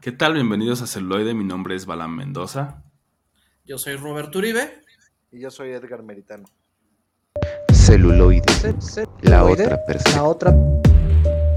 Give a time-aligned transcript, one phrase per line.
[0.00, 0.34] ¿Qué tal?
[0.34, 1.34] Bienvenidos a Celuloide.
[1.34, 2.82] Mi nombre es Balam Mendoza.
[3.64, 4.82] Yo soy Roberto Uribe.
[5.32, 6.44] Y yo soy Edgar Meritano.
[7.72, 8.44] Celuloide.
[9.22, 9.80] La otra
[10.14, 10.54] La otra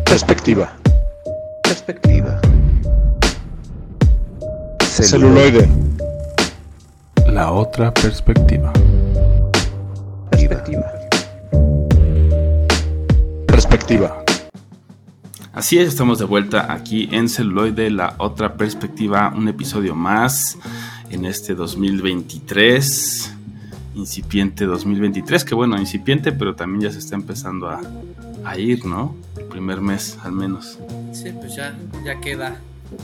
[0.06, 0.76] perspectiva.
[1.64, 2.42] perspectiva.
[4.90, 5.70] Celuloide.
[7.28, 8.74] La otra perspectiva.
[10.32, 10.92] Perspectiva.
[13.48, 14.21] Perspectiva.
[15.54, 20.58] Así es, estamos de vuelta aquí en Celuloide, la otra perspectiva, un episodio más
[21.10, 23.34] en este 2023,
[23.96, 27.82] incipiente 2023, que bueno, incipiente, pero también ya se está empezando a,
[28.46, 29.14] a ir, ¿no?
[29.38, 30.80] El primer mes al menos.
[31.12, 32.62] Sí, pues ya, ya queda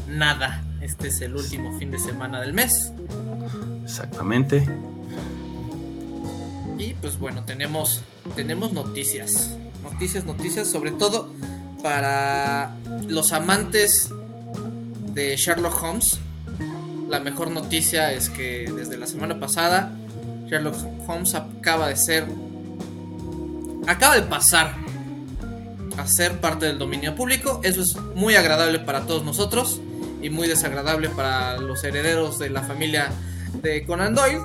[0.07, 0.63] nada.
[0.79, 2.93] Este es el último fin de semana del mes.
[3.84, 4.66] Exactamente.
[6.77, 8.04] Y pues bueno, tenemos,
[8.38, 9.57] tenemos noticias.
[9.84, 11.29] Noticias, noticias, sobre todo
[11.88, 12.76] para
[13.08, 14.09] los amantes
[15.14, 16.20] de Sherlock Holmes.
[17.08, 19.94] La mejor noticia es que desde la semana pasada
[20.48, 20.76] Sherlock
[21.07, 22.27] Holmes acaba de ser...
[23.88, 24.76] Acaba de pasar
[25.98, 27.62] a ser parte del dominio público.
[27.63, 29.79] Eso es muy agradable para todos nosotros
[30.22, 33.13] y muy desagradable para los herederos de la familia
[33.62, 34.41] de Conan Doyle.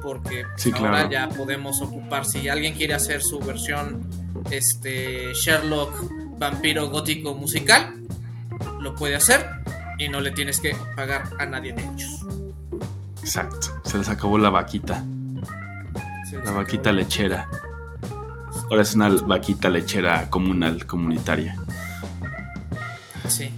[0.00, 1.10] Porque Sí, ahora claro.
[1.10, 4.08] ya podemos ocupar, si alguien quiere hacer su versión
[4.52, 7.94] este, Sherlock vampiro gótico musical,
[8.80, 9.46] lo puede hacer
[9.98, 12.26] y no le tienes que pagar a nadie derechos.
[13.22, 13.68] Exacto.
[13.84, 15.04] Se les acabó la vaquita,
[16.44, 17.48] la vaquita lechera.
[18.70, 21.56] Ahora es una vaquita lechera comunal, comunitaria.
[23.28, 23.50] Sí.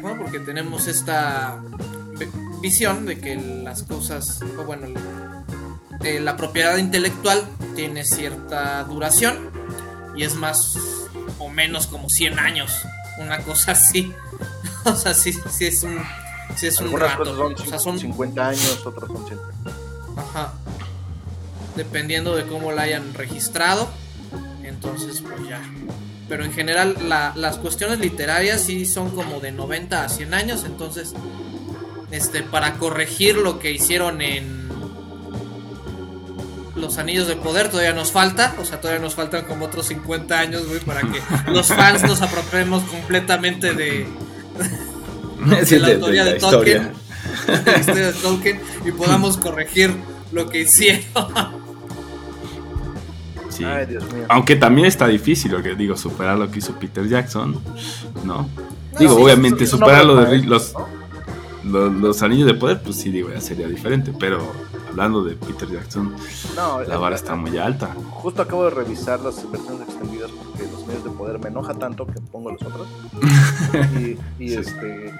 [0.00, 1.58] Bueno, porque tenemos esta
[2.18, 2.26] vi-
[2.62, 4.86] visión de que las cosas, o bueno,
[6.02, 7.42] eh, la propiedad intelectual
[7.76, 9.50] tiene cierta duración
[10.16, 10.76] y es más
[11.38, 12.72] o menos como 100 años,
[13.18, 14.12] una cosa así.
[14.84, 15.98] o sea, sí, sí es un,
[16.56, 17.24] sí es un rato.
[17.36, 19.38] son, o sea, son 50 años, otras son 100.
[20.16, 20.52] Ajá.
[21.76, 23.88] Dependiendo de cómo la hayan registrado.
[24.62, 25.60] Entonces, pues ya.
[26.28, 30.64] Pero en general, la- las cuestiones literarias sí son como de 90 a 100 años.
[30.64, 31.12] Entonces,
[32.10, 34.59] este, para corregir lo que hicieron en
[36.80, 38.54] Los Anillos de Poder, todavía nos falta.
[38.60, 41.20] O sea, todavía nos faltan como otros 50 años, güey, para que
[41.50, 44.06] los fans nos apropiemos completamente de,
[45.64, 46.92] Sí, la de- de autoría la de historia.
[47.46, 49.94] Tolkien, de la historia de Tolkien y podamos corregir
[50.32, 51.02] lo que hicieron.
[53.50, 53.64] Sí.
[53.64, 54.24] Ay, Dios mío.
[54.28, 57.60] Aunque también está difícil, lo que digo, superar lo que hizo Peter Jackson,
[58.24, 58.48] ¿no?
[58.98, 60.72] digo, sí, obviamente, superar lo de Ri- los,
[61.70, 64.40] los, los anillos de poder, pues sí, digo, ya sería diferente, pero
[64.88, 66.14] hablando de Peter Jackson,
[66.56, 67.94] No, la vara está muy alta.
[68.10, 72.06] Justo acabo de revisar las versiones extendidas porque los medios de poder me enoja tanto
[72.06, 72.86] que pongo los otros.
[73.98, 74.54] y, y, Sí.
[74.56, 75.14] este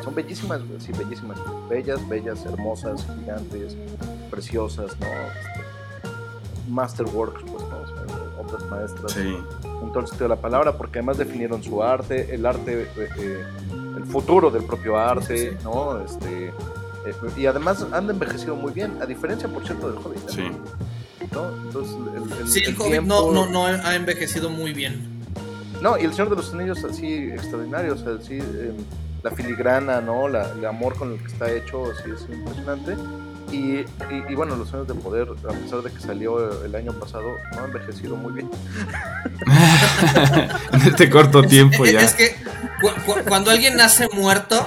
[0.00, 1.38] y son bellísimas, sí, bellísimas.
[1.68, 3.76] Bellas, bellas, hermosas, gigantes,
[4.30, 5.06] preciosas, ¿no?
[5.06, 5.62] Este,
[6.70, 7.76] masterworks, pues, ¿no?
[7.80, 9.12] O sea, obras maestras.
[9.12, 9.20] Sí,
[9.62, 13.08] en todo el sentido de la palabra, porque además definieron su arte, el arte, eh,
[13.18, 13.44] eh,
[13.96, 15.64] el futuro del propio arte, Sí, sí, sí.
[15.64, 16.00] ¿no?
[16.00, 20.18] Este, eh, y además han envejecido muy bien, a diferencia, por cierto, del Hobbit.
[20.28, 20.32] ¿eh?
[20.32, 20.50] sí.
[21.32, 21.48] ¿no?
[21.64, 25.10] Entonces, el, el- Sí, el el Hobbit tiempo- no, no, no ha envejecido muy bien.
[25.80, 28.72] No, y el Señor de los Anillos así extraordinario, o sea, sí, eh,
[29.22, 30.28] la filigrana, ¿no?
[30.28, 32.94] La, el amor con el que está hecho, así es impresionante.
[33.52, 33.84] Y, y,
[34.30, 37.60] y bueno, Los Años de Poder, a pesar de que salió el año pasado, no
[37.62, 38.50] ha envejecido muy bien.
[40.72, 42.34] en este corto tiempo es, ya, es que
[42.80, 44.66] cu- cu- cuando alguien nace muerto,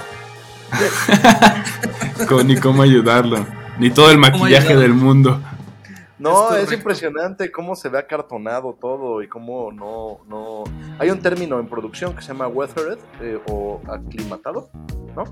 [2.30, 3.46] con- ni cómo ayudarlo,
[3.80, 4.82] ni todo el maquillaje ayudarlo?
[4.82, 5.42] del mundo.
[6.18, 10.64] No, Es impresionante cómo se ve acartonado todo y cómo no, no...
[10.98, 14.70] Hay un término en producción que se llama weathered eh, o aclimatado,
[15.16, 15.26] ¿no?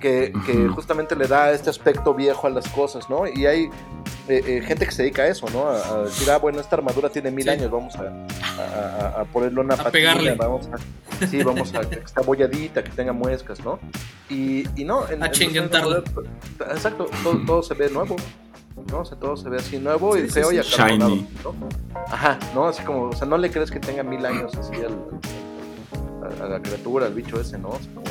[0.00, 3.26] Que, que justamente le da este aspecto viejo a las cosas, ¿no?
[3.26, 3.64] Y hay
[4.28, 5.66] eh, eh, gente que se dedica a eso, ¿no?
[5.66, 7.50] A, a decir, ah, bueno, esta armadura tiene mil Sí.
[7.50, 8.02] años, vamos a,
[8.62, 10.34] a, a- ponerle una A patina, pegarle.
[10.36, 11.26] vamos a...
[11.26, 13.80] Sí, vamos a que esté abolladita, que tenga muescas, ¿no?
[14.30, 15.32] Y, y no, en, A en
[16.70, 18.14] Exacto, todo, todo se ve nuevo.
[18.90, 19.00] ¿No?
[19.00, 20.74] O sea, todo se ve así nuevo Sí, y sí, feo y sí.
[20.74, 21.28] acartonado, Shiny.
[21.44, 21.54] ¿no?
[22.06, 22.66] Ajá, ¿no?
[22.66, 26.48] Así como, o sea, no le crees que tenga mil años así al, a, a
[26.48, 27.68] la criatura, al bicho ese, ¿no?
[27.70, 28.06] O sea, como,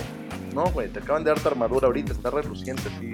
[0.54, 3.12] no, güey, te acaban de dar tu armadura ahorita, está reluciente así,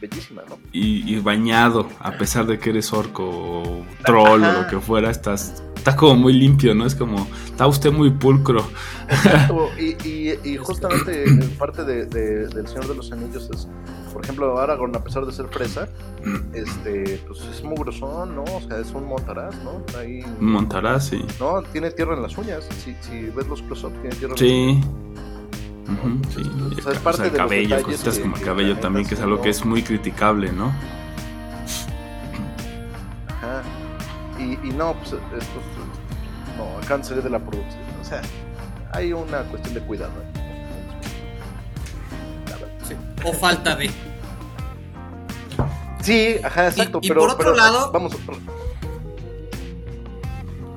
[0.00, 0.58] bellísima, ¿no?
[0.72, 5.10] Y, y bañado, a pesar de que eres orco o troll o lo que fuera,
[5.10, 6.84] estás, está como muy limpio, ¿no?
[6.86, 8.62] Es como, está usted muy pulcro.
[9.08, 13.66] Exacto, y, y, y justamente en parte de, de- del Señor de los Anillos es,
[14.12, 15.88] por ejemplo, Aragorn, a pesar de ser fresa,
[16.52, 18.44] este, pues es mugrosón, ¿no?
[18.44, 19.82] O sea, es un montaraz, ¿no?
[19.98, 21.24] Ahí, Montarás, sí.
[21.40, 24.38] no, tiene tierra en las uñas, si, si ves los close-ups, tiene tierra en las
[24.40, 24.80] Sí.
[25.90, 26.50] Ujú, sí.
[26.78, 28.76] O sea, es O parte sea, el de los cabello, detalles cositas como el cabello
[28.78, 30.72] también, que es sí algo que es muy criticable, ¿no?
[34.62, 35.62] Y, y no, pues estos
[36.56, 37.80] no acaban de salir de la producción.
[38.00, 38.20] O sea,
[38.92, 40.12] hay una cuestión de cuidado.
[42.86, 42.94] Sí.
[43.24, 43.90] O falta de.
[46.02, 46.98] Sí, ajá, exacto.
[47.02, 48.16] y pero, por otro pero, lado- vamos.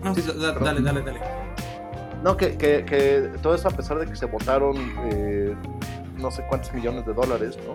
[0.04, 1.20] No, Sí, da- dale, dale, dale.
[2.24, 4.76] No, que, que, que todo eso a pesar de que se votaron
[5.12, 5.56] eh,
[6.18, 7.74] no sé cuántos millones de dólares, ¿no?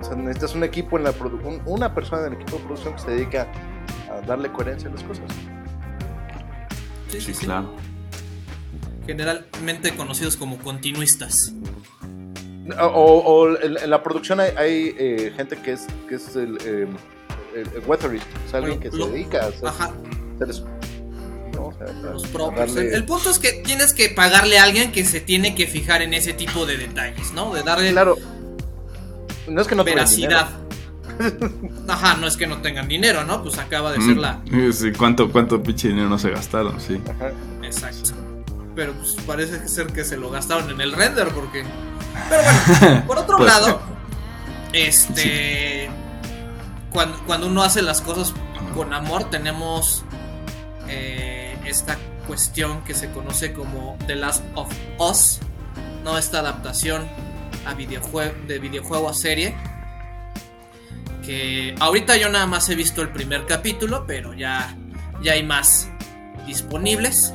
[0.00, 2.94] O sea, necesitas un equipo en la producción, una persona en el equipo de producción
[2.94, 3.46] que se dedica
[4.18, 5.24] a darle coherencia a las cosas.
[7.08, 7.44] Sí, sí, sí.
[7.46, 7.72] claro.
[9.06, 11.52] Generalmente conocidos como continuistas.
[12.80, 16.56] O, o en, en la producción hay, hay, eh, gente que es, que es el,
[16.64, 16.86] eh,
[17.54, 19.92] el, el weatherist, o sea, alguien que Lo- se dedica a hacer, Ajá,
[20.36, 20.66] hacer eso.
[21.52, 21.66] ¿no?
[21.66, 24.92] O sea, a- los darle- El, el punto es que tienes que pagarle a alguien
[24.92, 27.52] que se tiene que fijar en ese tipo de detalles, ¿no?
[27.54, 28.16] De darle Claro.
[29.46, 30.48] No es que no veracidad.
[30.48, 30.63] dinero.
[31.88, 33.42] Ajá, no es que no tengan dinero, ¿no?
[33.42, 34.40] Pues acaba de ser la.
[34.50, 36.80] Mm, sí, ¿Cuánto, cuánto pinche dinero no se gastaron?
[36.80, 37.00] Sí.
[37.10, 37.30] Ajá.
[37.62, 38.10] Exacto.
[38.74, 41.64] Pero pues parece ser que se lo gastaron en el render porque...
[42.28, 42.42] Pero
[42.80, 43.80] bueno, por otro Pues, lado,
[44.72, 45.88] este...
[46.92, 48.32] Cuando, cuando uno hace las cosas
[48.74, 50.04] con amor, tenemos
[50.88, 51.96] eh, esta
[52.26, 55.40] cuestión que se conoce como The Last of Us,
[56.04, 56.16] ¿no?
[56.18, 57.02] Esta adaptación
[57.66, 59.54] a videojue- de videojuego a serie.
[61.24, 64.76] Que ahorita yo nada más he visto el primer capítulo, pero ya,
[65.22, 65.88] ya hay más
[66.46, 67.32] disponibles.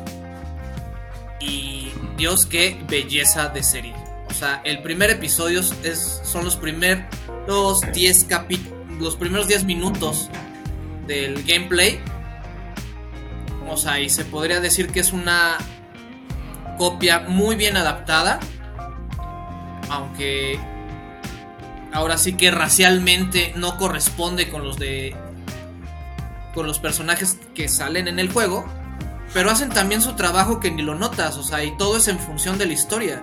[1.39, 3.95] Y Dios, qué belleza de serie.
[4.29, 8.59] O sea, el primer episodio es, son los primeros 10 capi
[8.99, 10.29] los primeros 10 minutos
[11.07, 11.99] del gameplay.
[13.67, 15.57] O sea, y se podría decir que es una
[16.77, 18.39] copia muy bien adaptada.
[19.89, 20.59] Aunque
[21.93, 25.15] ahora sí que racialmente no corresponde con los de
[26.53, 28.65] con los personajes que salen en el juego.
[29.33, 32.17] Pero hacen también su trabajo que ni lo notas, o sea, y todo es en
[32.17, 33.21] función de la historia.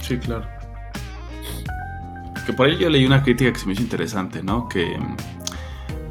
[0.00, 0.46] Sí, claro.
[2.46, 4.66] Que por ahí yo leí una crítica que se me hizo interesante, ¿no?
[4.66, 4.98] Que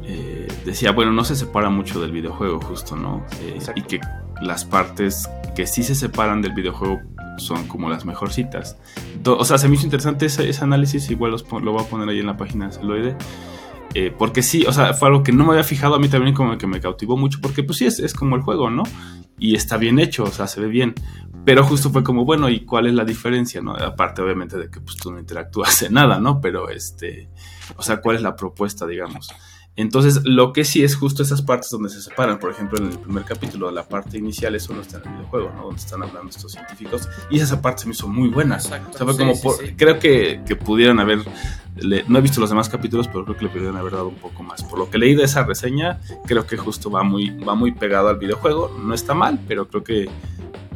[0.04, 3.26] eh, decía, bueno, no se separa mucho del videojuego, justo, ¿no?
[3.42, 4.00] Eh, y que
[4.40, 7.00] las partes que sí se separan del videojuego
[7.38, 8.76] son como las mejorcitas.
[9.22, 12.08] Do- O sea, se me hizo interesante ese, análisis, igual los lo voy a poner
[12.08, 13.16] ahí en la página de Celoide.
[13.94, 16.34] Eh, porque sí, o sea, fue algo que no me había fijado a mí también
[16.34, 18.82] como que me cautivó mucho, porque pues sí, es, es como el juego, ¿no?
[19.38, 20.94] Y está bien hecho, o sea, se ve bien.
[21.44, 23.74] Pero justo fue como, bueno, ¿y cuál es la diferencia, no?
[23.74, 26.40] Aparte, obviamente, de que pues tú no interactúas en nada, ¿no?
[26.40, 27.28] Pero este,
[27.76, 29.30] o sea, ¿cuál es la propuesta, digamos?
[29.80, 32.98] Entonces, lo que sí es justo esas partes donde se separan, por ejemplo, en el
[32.98, 35.62] primer capítulo, la parte inicial, eso no está en el videojuego, ¿no?
[35.66, 37.08] Donde están hablando estos científicos.
[37.30, 38.56] Y esa parte se me hizo muy buena.
[38.56, 39.74] Exacto, O sea, fue sí, como, sí, por- sí.
[39.76, 41.20] creo que, que pudieran haber,
[41.76, 44.16] le- no he visto los demás capítulos, pero creo que le pudieran haber dado un
[44.16, 44.64] poco más.
[44.64, 48.08] Por lo que leí de esa reseña, creo que justo va muy, va muy pegado
[48.08, 48.76] al videojuego.
[48.82, 50.10] No está mal, pero creo que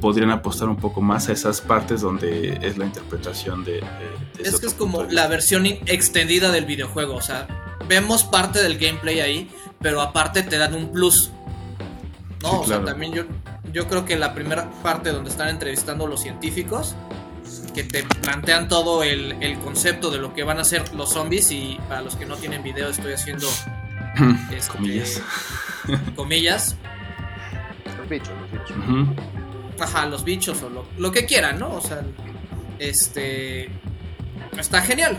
[0.01, 3.73] podrían apostar un poco más a esas partes donde es la interpretación de...
[3.75, 7.49] de- Es que es como la versión extendida del videojuego, o sea,
[7.89, 9.51] vemos parte del gameplay ahí,
[9.81, 11.31] pero aparte te dan un plus.
[12.43, 12.83] No, Sí, o claro.
[12.85, 13.25] sea, también yo,
[13.73, 16.95] yo creo que la primera parte donde están entrevistando a los científicos,
[17.75, 21.51] que te plantean todo el, el concepto de lo que van a hacer los zombies,
[21.53, 23.47] y para los que no tienen video estoy haciendo
[24.51, 25.23] este, Comillas.
[26.17, 26.77] comillas,
[27.99, 28.77] Los bichos, los bichos.
[28.77, 29.15] Ujú.
[29.81, 31.75] ajá, los bichos o lo, lo que quieran, ¿no?
[31.75, 32.03] O sea,
[32.79, 33.71] este...
[34.59, 35.19] Está genial.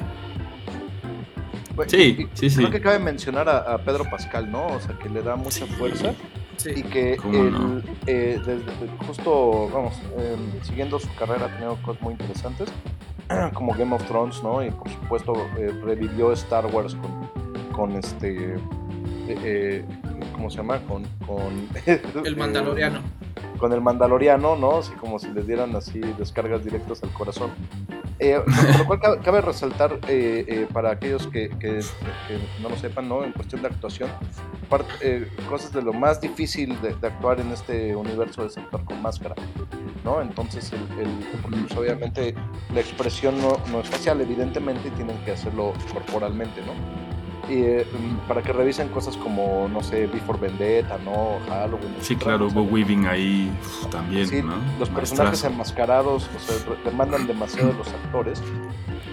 [1.87, 2.57] Sí, y- sí, sí.
[2.57, 4.67] Creo que cabe mencionar a, a Pedro Pascal, ¿no?
[4.67, 6.13] O sea, que le da mucha fuerza
[6.57, 6.69] Sí.
[6.75, 7.81] y que ¿Cómo él, no?
[8.05, 8.61] eh, desde,
[9.07, 12.69] justo, vamos, em, siguiendo su carrera ha tenido cosas muy interesantes,
[13.53, 14.63] como Game of Thrones, ¿no?
[14.63, 18.57] Y por supuesto eh, revivió Star Wars con, con este, eh,
[19.29, 19.85] eh,
[20.33, 20.79] ¿cómo se llama?
[20.81, 21.67] Con, con
[22.25, 23.01] El Mandaloriano.
[23.63, 24.79] con el Mandaloriano, ¿no?
[24.79, 27.49] Así como si les dieran así descargas directas al corazón.
[28.19, 28.41] Eh,
[28.77, 31.79] lo cual cabe, resaltar eh, eh, para aquellos que, que-
[32.27, 33.23] que no lo sepan, ¿no?
[33.23, 34.09] En cuestión de actuación,
[34.69, 38.83] parte- eh, cosas de lo más difícil de, de actuar en este universo es actuar
[38.83, 39.35] con máscara,
[40.03, 40.21] ¿no?
[40.21, 42.35] Entonces, el, el- pues, obviamente
[42.73, 47.02] la expresión no, no es facial, evidentemente, y tienen que hacerlo corporalmente, ¿no?
[47.49, 47.85] Y, eh,
[48.27, 51.39] para que revisen cosas como, no sé, Before Vendetta, ¿no?
[51.49, 51.93] Halloween.
[51.99, 54.53] Sí, claro, Hugo Weaving ahí uf, también, Sí, ¿no?
[54.79, 55.47] los personajes Maestrazo.
[55.53, 58.41] enmascarados, o sea, demandan demasiado de los actores.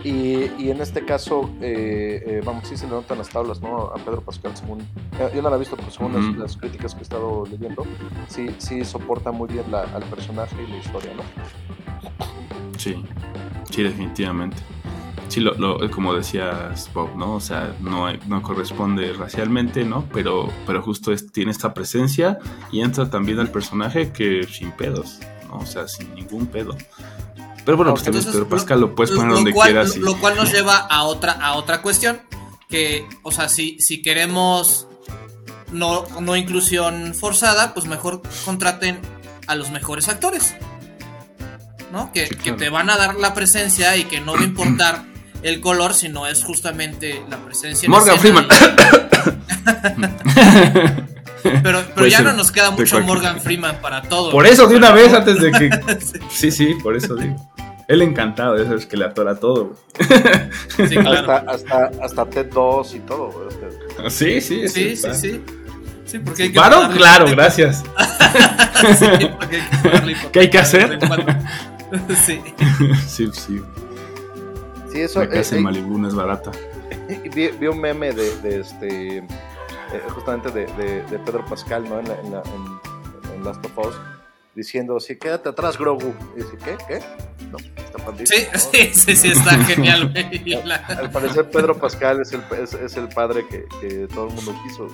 [0.04, 3.90] Y, y en este caso, eh, eh, vamos, sí se le notan las tablas, ¿no?
[3.94, 4.80] A Pedro Pascal, según.
[5.18, 7.84] eh, Yo no la he visto, pero según las- las, críticas que he estado leyendo,
[8.28, 11.22] sí, sí soporta muy bien la- al personaje y la historia, ¿no?
[12.78, 13.04] Sí,
[13.70, 14.56] sí, definitivamente.
[15.30, 17.36] Sí, lo, lo, como decías Bob, ¿no?
[17.36, 20.04] O sea, no, no corresponde racialmente, ¿no?
[20.12, 22.40] Pero, pero justo es, tiene esta presencia
[22.72, 25.58] y entra también al personaje que sin pedos, ¿no?
[25.58, 26.76] O sea, sin ningún pedo.
[27.64, 29.96] Pero bueno, pues también Pedro Pascal lo, puedes poner donde quieras.
[29.98, 32.20] Lo, cual nos lleva a otra, a otra cuestión.
[32.68, 34.88] Que, o sea, si, si queremos
[35.70, 39.00] no, no inclusión forzada, pues mejor contraten
[39.46, 40.56] a los mejores actores.
[41.92, 42.10] ¿No?
[42.12, 45.04] Que, que te van a dar la presencia y que no va a importar
[45.42, 47.88] el color, sino es justamente la presencia.
[47.88, 48.46] Morgan Freeman.
[51.62, 54.30] pero pero ya no nos queda mucho Morgan Freeman para todo.
[54.30, 55.70] Por eso, de una vez, antes de que.
[56.30, 57.36] sí, sí, por eso digo.
[57.88, 59.74] Él encantado, eso es que le atora todo.
[60.76, 61.32] sí, claro.
[61.32, 63.32] hasta, hasta, hasta Ted 2 y todo.
[63.32, 64.10] Güey.
[64.10, 64.96] Sí, sí, sí.
[64.96, 65.42] Sí, sí,
[66.06, 66.18] sí.
[66.20, 67.82] porque hay que claro, gracias.
[68.96, 69.06] sí,
[69.36, 70.98] porque hay que ¿Qué hay que hacer?
[72.24, 72.40] sí.
[73.08, 73.60] sí, sí.
[74.92, 75.20] Sí, eso.
[75.20, 76.50] La casa eh, en Malibu no es barata.
[77.34, 79.18] Vi, vi, un meme de, de este.
[79.18, 79.24] Eh,
[80.10, 81.98] justamente de, de, de, Pedro Pascal, ¿no?
[81.98, 83.96] En, la, en, la, en, en Last of Us
[84.54, 86.14] diciendo, sí, quédate atrás, Grogu.
[86.36, 86.76] Y dice, ¿qué?
[86.86, 87.02] ¿Qué?
[87.50, 88.30] No, está pandito.
[88.32, 90.12] Sí, sí, sí, sí, está genial.
[90.16, 94.34] al, al, parecer Pedro Pascal es el, es, es el padre que, que, todo el
[94.34, 94.88] mundo quiso.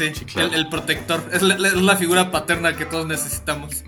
[0.00, 0.48] Sí, sí claro.
[0.48, 1.22] el, el, protector.
[1.30, 3.84] Es la, es la, figura paterna que todos necesitamos.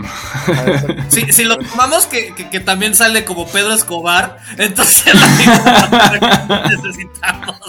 [1.09, 5.88] sí, si lo tomamos que, que, que, también sale como Pedro Escobar, entonces la figura
[5.90, 7.61] paterna que necesitamos.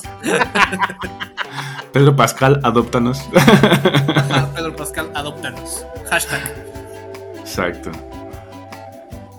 [1.93, 3.21] Pedro Pascal, adóptanos.
[3.33, 5.85] Ajá, Pedro Pascal, adóptanos.
[6.09, 6.41] Hashtag.
[7.39, 7.91] Exacto.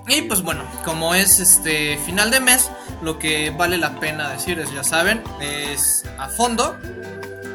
[0.09, 2.71] Y pues bueno, como es este final de mes,
[3.03, 6.79] lo que vale la pena decir es, ya saben, es a fondo.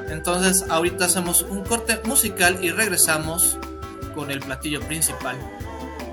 [0.09, 3.57] Entonces ahorita hacemos un corte musical y regresamos
[4.15, 5.37] con el platillo principal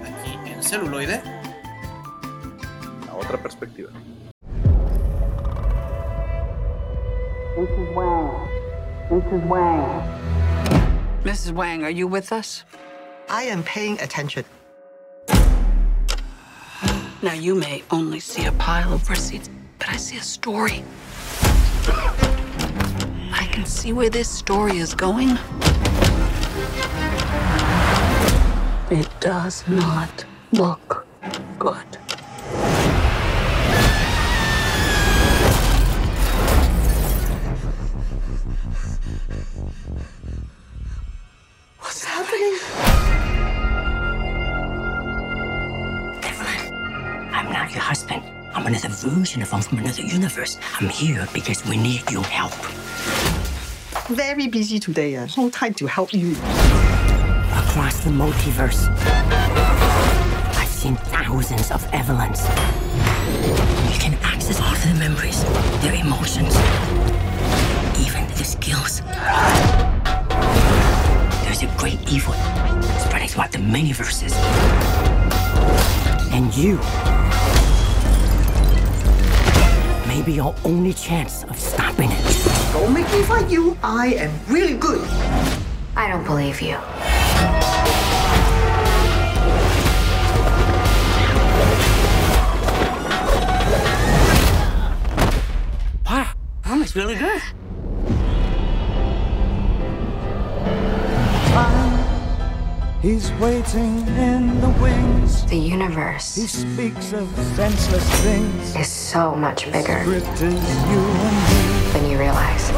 [0.05, 1.23] aquí en celuloide.
[3.07, 3.91] La otra perspectiva.
[7.57, 7.95] Mrs.
[7.95, 8.31] Wang.
[9.11, 9.49] Mrs.
[9.49, 10.03] Wang.
[11.25, 11.53] Mrs.
[11.53, 12.65] Wang, are you with us?
[13.31, 14.45] I am paying attention.
[17.23, 19.49] Now, you may only see a pile of receipts,
[19.79, 20.85] but I see a story.
[23.33, 25.39] I can see where this story is going.
[28.91, 31.07] It does not look
[31.59, 31.85] good.
[41.81, 42.59] What's happening?
[46.23, 48.23] Evelyn, I'm not your husband.
[48.55, 50.59] I'm another version of him from another universe.
[50.81, 52.55] I'm here because we need your help.
[54.11, 55.17] Very busy today.
[55.17, 56.31] Uh, no time to help you.
[57.59, 58.87] Across the multiverse,
[60.55, 62.41] I've seen thousands of Evelyns.
[63.93, 65.43] You can access all of their memories,
[65.83, 66.55] their emotions,
[67.99, 69.01] even their skills.
[71.43, 72.35] There's a great evil
[73.01, 74.33] spreading throughout the many verses.
[76.33, 76.77] And you
[80.07, 82.26] may be our only chance of stopping it.
[82.79, 83.77] Don't make me fight you.
[83.83, 85.01] I am really good.
[85.97, 86.77] I don't believe you.
[96.05, 96.29] Wow,
[96.65, 97.41] that was really good.
[103.01, 105.47] He's waiting in the wings.
[105.47, 106.35] The universe.
[106.35, 108.77] He speaks of senseless things.
[108.77, 111.56] Is so much bigger you and
[112.07, 112.71] than you realize.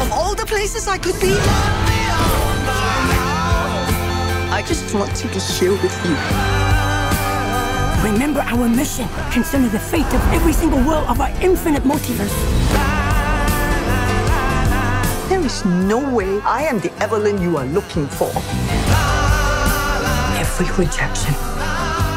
[0.00, 1.34] Of all the places I could be,
[4.50, 6.16] I just wanted to share with you.
[8.10, 12.36] Remember our mission concerning the fate of every single world of our infinite multiverse.
[15.28, 18.30] There is no way I am the Evelyn you are looking for.
[20.38, 21.34] Every rejection,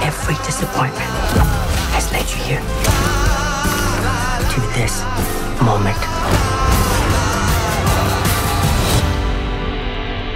[0.03, 1.20] every disappointment
[1.93, 2.61] has led you here.
[4.53, 5.03] To this
[5.61, 6.01] moment.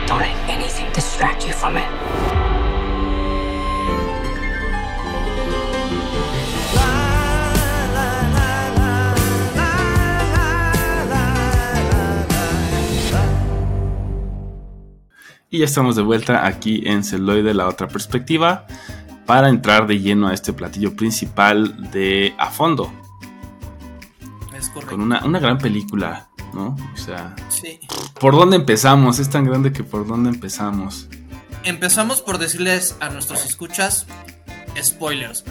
[0.07, 1.89] Don't let anything distract you from it.
[15.55, 18.65] Y ya estamos de vuelta aquí en Celoide, la otra perspectiva,
[19.25, 22.91] para entrar de lleno a este platillo principal de A Fondo.
[24.57, 24.91] Es correcto.
[24.95, 26.75] Con una, una gran película, ¿no?
[26.93, 27.79] O sea, Sí, Sí.
[28.19, 29.19] ¿Por dónde empezamos?
[29.19, 31.07] Es tan grande que por dónde empezamos.
[31.63, 34.05] Empezamos por decirles a nuestros escuchas
[34.81, 35.43] spoilers.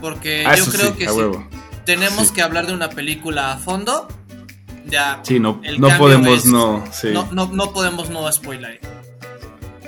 [0.00, 1.46] Porque Ah, yo creo sí, que huevo.
[1.86, 2.34] tenemos Sí.
[2.34, 4.08] que hablar de una película a fondo,
[4.86, 5.20] ya.
[5.22, 6.84] Sí, no, no podemos es- no.
[6.92, 7.08] Sí.
[7.12, 8.80] No, no, no podemos no spoiler.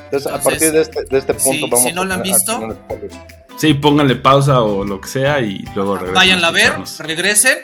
[0.06, 2.22] Entonces, a partir de este, de este punto, si- vamos si no a la han
[2.22, 2.76] visto.
[3.56, 6.14] Sí, pónganle pausa o lo que sea y luego regresen.
[6.14, 7.58] Váyanla a ver, regresen.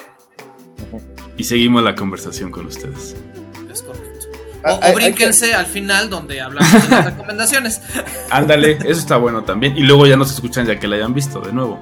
[1.37, 3.14] Y seguimos la conversación con ustedes.
[3.70, 4.26] Es correcto.
[4.64, 7.80] Ah, O, hay- o hay brínquense al final donde hablamos de las recomendaciones.
[8.30, 9.76] Ándale, eso está bueno también.
[9.76, 11.80] Y luego ya nos escuchan ya que la hayan visto de nuevo.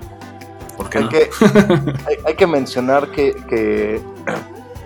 [0.77, 1.11] ¿Por qué Hay no?
[1.11, 1.31] que,
[2.07, 4.01] hay, hay que mencionar que, que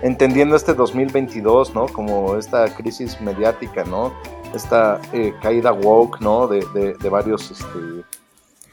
[0.01, 1.87] entendiendo este 2022, ¿no?
[1.87, 4.13] Como esta crisis mediática, ¿no?
[4.53, 6.47] Esta eh, caída woke, ¿no?
[6.47, 6.63] De,
[7.09, 8.03] varios, este,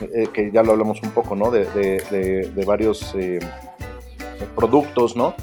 [0.01, 1.51] eh, que ya lo hablamos un poco, ¿no?
[1.51, 3.41] De, varios eh,
[4.55, 5.35] productos, ¿no?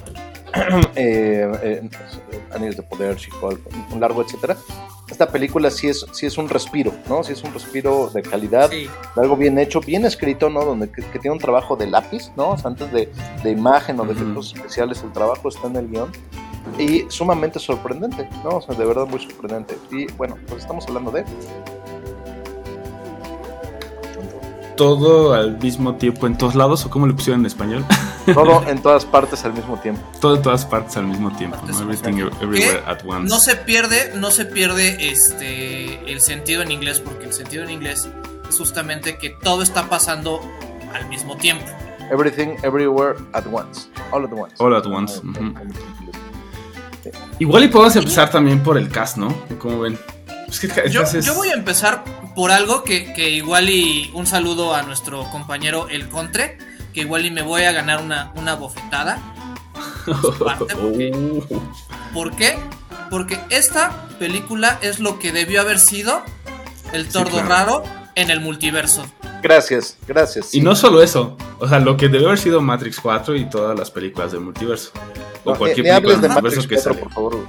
[0.96, 1.90] Eh, eh,
[2.54, 3.60] Anillos de Poder, She-Hulk,
[3.94, 4.58] un largo, etcétera.
[5.10, 7.24] Esta película sí es, sí es un respiro, ¿no?
[7.24, 8.88] Sí es un respiro de calidad, Sí.
[9.16, 10.64] de algo bien hecho, bien escrito, ¿no?
[10.64, 12.50] Donde que, que tiene un trabajo de lápiz, ¿no?
[12.52, 13.12] O sea, antes de,
[13.44, 16.12] de imagen o de efectos especiales, el trabajo está en el guion.
[16.78, 18.58] Y sumamente sorprendente, ¿no?
[18.58, 19.76] O sea, de verdad muy sorprendente.
[19.92, 21.24] Y bueno, pues estamos hablando de...
[24.80, 27.84] Todo al mismo tiempo en todos lados, o cómo le pusieron en español.
[28.34, 30.02] Todo en todas partes al mismo tiempo.
[30.22, 31.58] Todo en todas partes al mismo tiempo.
[31.68, 31.82] ¿no?
[31.82, 33.30] Everything everywhere at once.
[33.30, 37.72] No se pierde, no se pierde este el sentido en inglés, porque el sentido en
[37.72, 38.08] inglés
[38.48, 40.40] es justamente que todo está pasando
[40.94, 41.66] al mismo tiempo.
[42.10, 43.90] Everything, everywhere, at once.
[44.12, 44.56] All at once.
[44.60, 45.22] All at once.
[47.40, 49.34] Igual y podemos empezar también por el cast, ¿no?
[49.60, 50.00] ¿Cómo ven?
[50.50, 52.04] Es que el Yo, cast es- yo voy a empezar
[52.36, 56.58] por algo que, que igual y un saludo a nuestro compañero El Contre,
[56.94, 59.20] que igual y me voy a ganar una, una bofetada.
[60.06, 61.44] su parte, porque- Uh,
[62.14, 62.58] ¿Por qué?
[63.12, 66.22] Porque esta película es lo que debió haber sido
[66.94, 67.48] el Sí, tordo claro.
[67.50, 67.84] raro
[68.16, 69.06] en el multiverso.
[69.42, 70.54] Gracias, gracias.
[70.54, 73.78] Y no solo eso, o sea, lo que debe haber sido Matrix 4 y todas
[73.78, 74.92] las películas del multiverso.
[75.46, 77.04] O No, cualquier película del de multiverso Matrix que 4, sale.
[77.04, 77.48] por favor.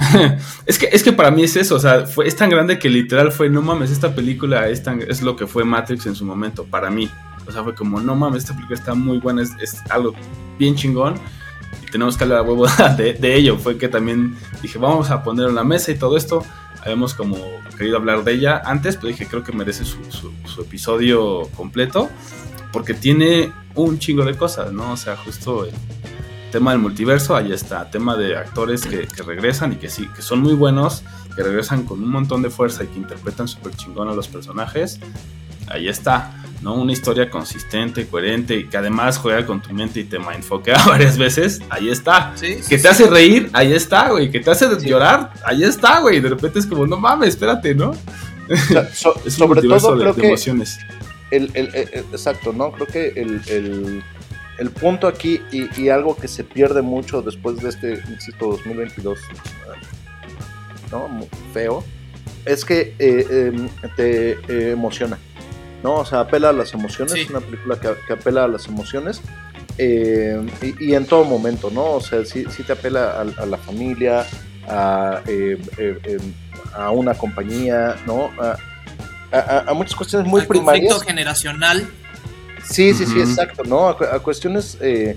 [0.66, 2.88] es, que, es que para mí es eso, o sea, fue, es tan grande que
[2.88, 6.24] literal fue, no mames, esta película es, tan, es lo que fue Matrix en su
[6.24, 7.08] momento, para mí.
[7.46, 10.14] O sea, fue como, no mames, esta película está muy buena, es, algo
[10.58, 11.14] bien chingón.
[11.86, 13.58] Y tenemos que hablar a huevo de, ello.
[13.58, 16.44] Fue que también dije, vamos a poner en la mesa y todo esto.
[16.82, 17.36] Habíamos como
[17.76, 22.08] querido hablar de ella antes, pero dije, creo que merece su, episodio completo.
[22.72, 24.92] Porque tiene un chingo de cosas, ¿no?
[24.92, 25.66] O sea, justo
[26.54, 27.90] tema del multiverso, ahí está.
[27.90, 31.02] Tema de actores que, que regresan y que sí, que son muy buenos,
[31.34, 35.00] que regresan con un montón de fuerza y que interpretan súper chingón a los personajes.
[35.66, 36.74] Ahí está, ¿no?
[36.74, 41.18] Una historia consistente, coherente y que además juega con tu mente y te mindfoquea varias
[41.18, 41.60] veces.
[41.70, 42.32] Ahí está.
[42.36, 42.58] ¿Sí?
[42.68, 44.30] Que te hace reír, ahí está, güey.
[44.30, 46.20] Que te hace llorar, ahí está, güey.
[46.20, 47.92] De repente es como, no mames, espérate, ¿no?
[48.92, 50.78] So- Es un sobre multiverso todo de, creo de que emociones.
[51.32, 52.70] el, el- el- el- exacto, ¿no?
[52.70, 54.02] Creo que el,
[54.58, 59.18] el- punto aquí y, y algo que se pierde mucho después de este, insisto, 2022,
[60.90, 61.08] ¿no?
[61.08, 61.84] Muy feo,
[62.44, 65.18] es que eh, em, te eh, emociona,
[65.82, 65.96] ¿no?
[65.96, 67.20] O sea, apela a las emociones, Sí.
[67.20, 69.20] es una película que, que apela a las emociones.
[69.76, 71.84] eh, y, y en todo momento, ¿no?
[71.94, 74.24] O sea, sí, sí te apela a, a la familia,
[74.68, 76.20] a, eh, em,
[76.74, 78.30] a una compañía, ¿no?
[78.40, 78.56] A,
[79.32, 80.92] a- a muchas cuestiones muy primarias.
[80.92, 81.88] conflicto generacional.
[82.68, 83.30] Sí, sí, sí, Ujú.
[83.30, 83.88] exacto, ¿no?
[83.88, 85.16] A, a cuestiones eh,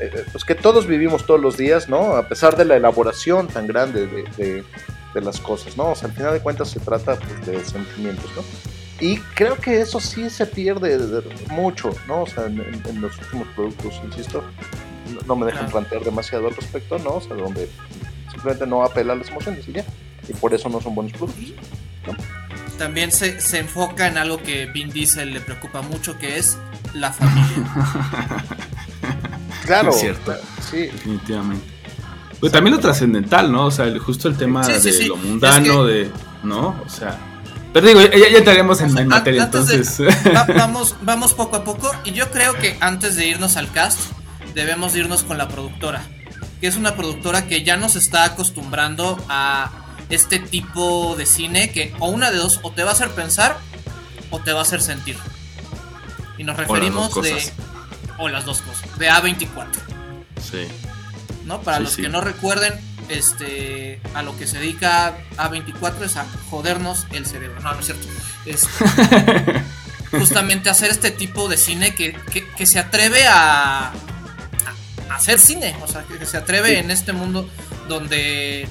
[0.00, 2.16] eh, pues que todos vivimos todos los días, ¿no?
[2.16, 4.64] A pesar de la elaboración tan grande de, de-
[5.14, 5.90] de las cosas, ¿no?
[5.92, 8.42] O sea, al final de cuentas se trata pues, de sentimientos, ¿no?
[9.00, 12.22] Y creo que eso sí se pierde de- de- mucho, ¿no?
[12.22, 14.42] O sea, en, en- los últimos productos, insisto,
[15.14, 17.10] no, no me dejan plantear demasiado al respecto, ¿no?
[17.16, 17.68] O sea, donde
[18.30, 19.84] simplemente no apela a las emociones y ya.
[20.28, 21.52] Y por eso no son buenos productos.
[22.78, 26.58] También se, se enfoca en algo que Vin Diesel le preocupa mucho, que es
[26.94, 27.64] la familia.
[29.64, 30.34] Claro, Es cierto.
[30.70, 31.64] sí, Definitivamente.
[32.38, 33.66] Pues también lo trascendental, ¿no?
[33.66, 35.04] O sea, el- justo el tema Sí, sí, de sí.
[35.06, 36.12] lo mundano, Es de.
[36.42, 36.78] ¿No?
[36.84, 37.16] O sea.
[37.72, 40.06] Pero digo, ya, ya entraremos en, O sea, en an- materia, antes de- entonces.
[40.36, 41.90] Va- vamos, vamos poco a poco.
[42.04, 43.98] Y yo creo que antes de irnos al cast,
[44.54, 46.02] debemos irnos con la productora.
[46.60, 49.70] Que es una productora que ya nos está acostumbrando a
[50.10, 53.56] este tipo de cine que o una de dos, o te va a hacer pensar
[54.30, 55.16] o te va a hacer sentir.
[56.38, 57.52] Y nos referimos de...
[58.18, 58.98] O las dos cosas.
[58.98, 59.66] De A24.
[60.40, 60.66] sí.
[61.44, 61.60] ¿no?
[61.60, 62.02] Para Sí, los sí.
[62.02, 62.72] que no recuerden,
[63.10, 67.60] este, a lo que se dedica A24 es a jodernos el cerebro.
[67.60, 68.06] No, no es cierto.
[68.46, 68.66] Es
[70.10, 73.94] justamente hacer este tipo de cine que, que- que se atreve a, a-
[75.14, 75.76] hacer cine.
[75.82, 77.48] O sea, que, que se atreve en este mundo
[77.88, 78.68] donde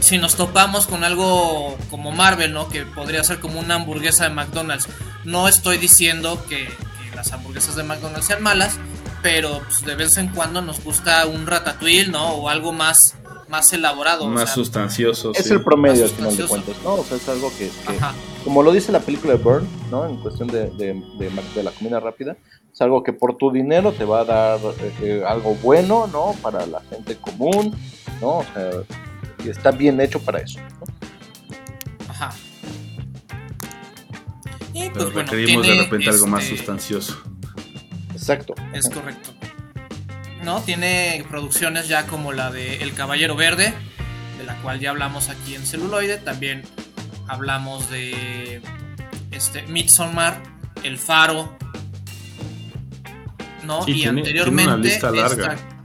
[0.00, 2.68] si nos topamos con algo como Marvel, ¿no?
[2.68, 4.88] Que podría ser como una hamburguesa de McDonald's.
[5.24, 8.78] No estoy diciendo que, que las hamburguesas de McDonald's sean malas,
[9.22, 12.30] pero pues, de vez en cuando nos gusta un ratatouille, ¿no?
[12.34, 13.14] O algo más,
[13.48, 14.26] más elaborado.
[14.28, 15.32] Más o sea, sustancioso.
[15.34, 15.52] Es sí.
[15.52, 16.64] el promedio al final de sustancioso.
[16.64, 16.94] cuentas, ¿no?
[16.94, 18.14] O sea, es algo que, que- Ajá.
[18.44, 20.06] como lo dice la película de Burn, ¿no?
[20.06, 21.02] En cuestión de, de,
[21.54, 22.36] de la comida rápida,
[22.72, 26.34] es algo que por tu dinero te va a dar eh, eh, algo bueno, ¿no?
[26.40, 27.76] Para la gente común,
[28.22, 28.38] ¿no?
[28.38, 28.70] O sea,
[29.44, 30.58] y está bien hecho para eso.
[30.60, 30.86] ¿no?
[32.08, 32.32] Ajá.
[34.72, 37.20] Y Pero pues bueno, requerimos de repente algo más este, sustancioso.
[38.12, 38.54] Exacto.
[38.72, 39.30] Es correcto.
[40.44, 43.74] No, tiene producciones ya como la de El Caballero Verde,
[44.38, 46.16] de la cual ya hablamos aquí en celuloide.
[46.18, 46.62] También
[47.28, 48.62] hablamos de
[49.32, 50.40] este Midsommar,
[50.82, 51.56] El Faro.
[53.64, 53.82] ¿No?
[53.84, 54.62] Sí, y tiene- anteriormente.
[54.62, 55.54] tiene una lista larga.
[55.54, 55.79] esta-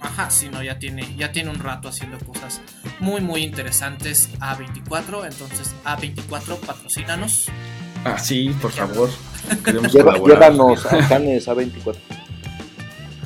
[0.00, 2.60] Ajá, sí, no, ya tiene, ya tiene un rato haciendo cosas
[3.00, 4.30] muy, muy interesantes.
[4.40, 7.48] A24, entonces A24, patrocínanos.
[8.04, 9.10] Ah, sí, por favor.
[9.64, 11.96] Queremos llévanos a Canes A24.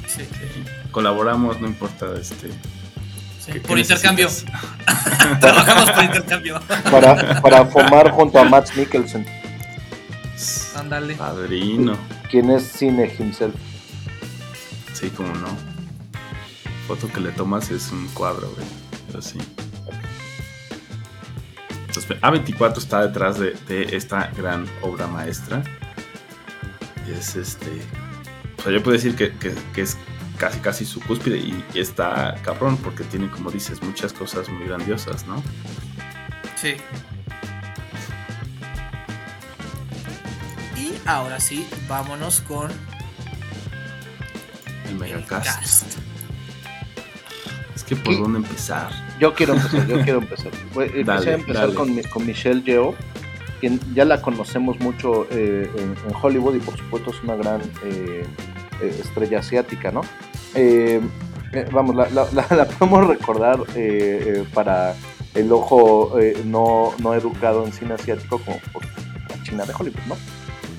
[0.06, 0.22] Sí,
[0.90, 2.48] Colaboramos, no importa este.
[3.40, 4.28] sí, ¿qué- por intercambio.
[5.40, 6.61] Trabajamos por intercambio.
[6.90, 9.26] Para, para fumar junto a Matt Mikkelsen,
[10.76, 11.14] Ándale.
[11.16, 11.96] Padrino.
[12.30, 13.54] quien es cine himself.
[14.94, 15.48] Sí, como no.
[16.86, 18.66] Foto que le tomas es un cuadro, güey.
[19.06, 19.38] Pero sí.
[21.88, 25.62] Entonces, A24 está detrás de, de esta gran obra maestra.
[27.06, 27.70] Y es este.
[28.58, 29.96] O sea, yo puedo decir que, que- que es
[30.38, 34.66] casi casi su cúspide y, y está cabrón porque tiene, como dices, muchas cosas muy
[34.66, 35.42] grandiosas, ¿no?
[36.60, 36.74] Sí.
[40.76, 42.70] Y ahora sí, vámonos con
[44.84, 45.60] El el megacast.
[45.60, 45.98] cast.
[47.82, 48.20] Es que por ¿Qué?
[48.20, 48.90] dónde empezar.
[49.18, 50.52] Yo quiero empezar, yo quiero empezar.
[50.74, 51.74] Dale, quisiera empezar dale.
[51.74, 52.94] con, con Michelle Yeoh,
[53.60, 57.60] quien ya la conocemos mucho eh, en, en Hollywood y por supuesto es una gran
[57.84, 58.24] eh,
[58.80, 60.02] eh, estrella asiática, ¿no?
[60.54, 61.00] Eh,
[61.72, 63.58] vamos, la, la- la- la podemos recordar
[64.54, 64.94] para
[65.34, 66.14] el ojo
[66.44, 70.14] no, no educado en cine asiático como por la China de Hollywood, ¿no?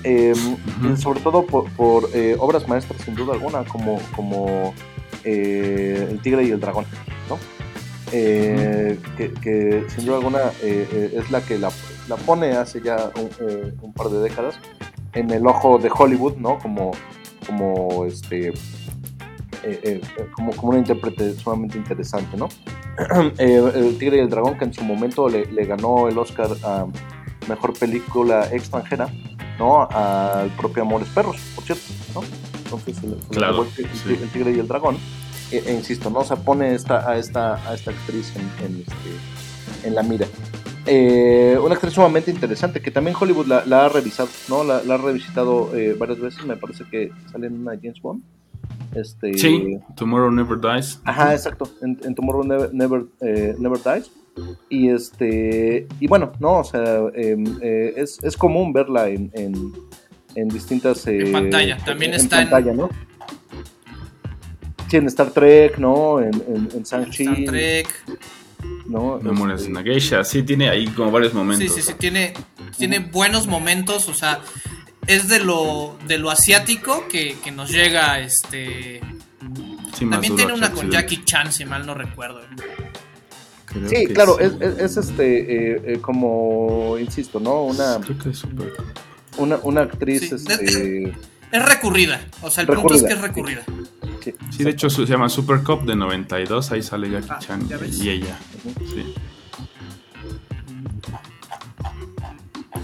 [0.06, 0.96] Ujú.
[0.96, 4.74] Sobre todo por, por, obras maestras sin duda alguna, como, como
[5.24, 6.84] eh, El Tigre y el Dragón,
[7.28, 7.38] ¿no?
[8.12, 11.70] Eh, que, que sin duda alguna eh, es la que la,
[12.08, 14.56] la pone hace ya un, un par de décadas
[15.14, 16.58] en el ojo de Hollywood, ¿no?
[16.58, 16.92] Como,
[17.46, 18.52] como este
[19.66, 20.00] eh,
[20.32, 22.48] como, como una intérprete sumamente interesante, ¿no?
[23.38, 26.48] Eh, el Tigre y el Dragón, que en su momento le, le ganó el Oscar
[26.62, 26.86] a
[27.48, 29.08] Mejor Película Extranjera,
[29.58, 29.88] ¿no?
[29.90, 31.82] Al propio Amores Perros, por cierto,
[32.92, 34.18] se le Claro, el, el- sí.
[34.22, 34.96] el Tigre y el Dragón.
[35.50, 36.18] E, e insisto, ¿no?
[36.20, 40.26] O sea, pone esta, a, esta, a esta actriz en, en, este, en la mira.
[40.86, 44.64] Eh, una actriz sumamente interesante que también Hollywood la, la ha revisado, ¿no?
[44.64, 46.44] La, la ha revisitado eh, varias veces.
[46.44, 48.22] Me parece que sale en una James Bond.
[48.94, 51.00] Este, Sí, Tomorrow Never Dies.
[51.04, 51.68] Ajá, exacto.
[51.82, 54.10] En, en Tomorrow Never, Never, eh, Never Dies.
[54.68, 55.86] Y este.
[56.00, 59.72] Y bueno, no, o sea, em, eh, es, es común verla en, en,
[60.36, 61.06] en distintas.
[61.06, 62.88] eh, En pantalla, también está en- pantalla, ¿no?
[64.90, 66.20] Sí, en Star Trek, ¿no?
[66.20, 67.24] En, en, en Shang-Chi.
[67.24, 67.88] Star Trek.
[68.86, 69.18] ¿no?
[69.20, 70.24] Memorias Este, de una geisha.
[70.24, 71.74] Sí, tiene ahí como varios momentos.
[71.74, 72.32] Sí, sí, sí, tiene,
[72.78, 74.40] tiene buenos momentos, o sea,
[75.06, 79.00] es de lo, de lo asiático que, que nos llega, este...
[80.10, 80.90] También tiene una con.
[80.90, 82.40] Jackie Chan, si mal no recuerdo.
[83.66, 84.44] Creo Sí, claro, sí.
[84.44, 87.64] es, es, es, este, eh, eh, como, insisto, ¿no?
[87.64, 88.72] Una, Creo que es súper.
[89.38, 91.12] Una, una actriz, Sí, este...
[91.52, 93.62] Es recurrida, o sea, el punto es que es recurrida.
[94.24, 96.72] sí, Sí, de hecho se llama Super Cup de 92.
[96.72, 98.36] Ahí sale Jackie Ah, Chan y ella.
[98.92, 99.14] Sí.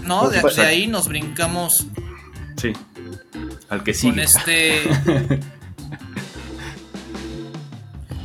[0.03, 1.87] No, de, Pues, de ahí nos brincamos
[2.57, 2.73] sí.
[3.69, 4.23] Al que con sigue.
[4.23, 4.81] este...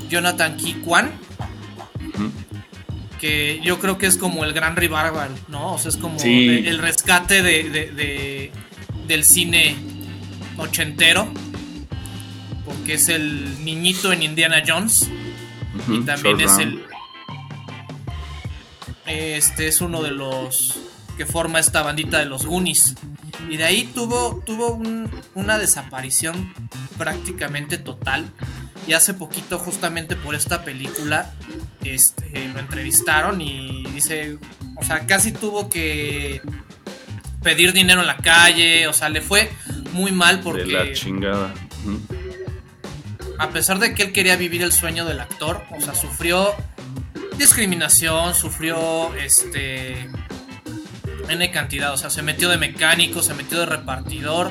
[0.09, 1.11] Jonathan Ki Kwan.
[3.21, 5.75] Que yo creo que es como el gran revival, ¿no?
[5.75, 6.49] O sea, es como Sí.
[6.49, 8.53] el, el rescate de, de- de-
[9.09, 9.77] del cine
[10.59, 11.29] ochentero,
[12.65, 15.09] porque es el niñito en Indiana Jones
[15.89, 16.61] y también es Round.
[16.63, 16.83] el...
[19.07, 20.79] Este es uno de los
[21.17, 22.97] que forma esta bandita de los Goonies.
[23.49, 26.53] Y de ahí tuvo, tuvo un- una desaparición
[26.99, 28.31] prácticamente total.
[28.87, 31.33] Y hace poquito, justamente por esta película,
[31.83, 34.39] este, lo entrevistaron y dice,
[34.77, 36.41] o sea, casi tuvo que
[37.43, 39.51] pedir dinero en la calle, o sea, le fue
[39.93, 41.53] muy mal De porque la chingada.
[43.39, 46.55] A pesar de que él quería vivir el sueño del actor, o sea, sufrió
[47.39, 50.09] discriminación, sufrió este
[51.29, 54.51] N cantidad, o sea, se metió de mecánico, se metió de repartidor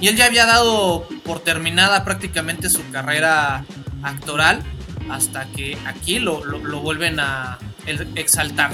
[0.00, 3.64] y él ya había dado por terminada prácticamente su carrera
[4.02, 4.62] actoral
[5.10, 7.58] hasta que aquí lo, lo, lo vuelven a
[8.14, 8.70] exaltar.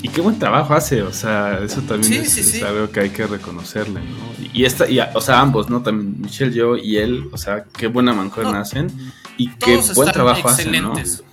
[0.00, 2.58] Y qué buen trabajo hace, o sea, eso también es, sí, sí.
[2.58, 4.28] es algo que hay que reconocerle, ¿no?
[4.52, 5.82] Y esta, y, o sea, ambos, ¿no?
[5.82, 8.88] También Michelle yo y él, o sea, qué buena mancuerna No, hacen
[9.36, 10.96] y qué buen trabajo hacen, ¿no?
[10.98, 11.24] excelentes.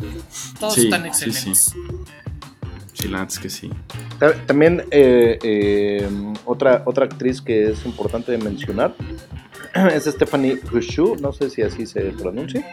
[0.59, 1.75] Todos Sí, están sí, excelentes.
[2.95, 3.07] Sí.
[3.07, 3.69] La que sí.
[4.19, 6.07] Ta- También eh, eh,
[6.45, 8.95] otra, otra actriz que es importante de mencionar
[9.93, 12.65] es Stephanie Hsu, no sé si así se pronuncia,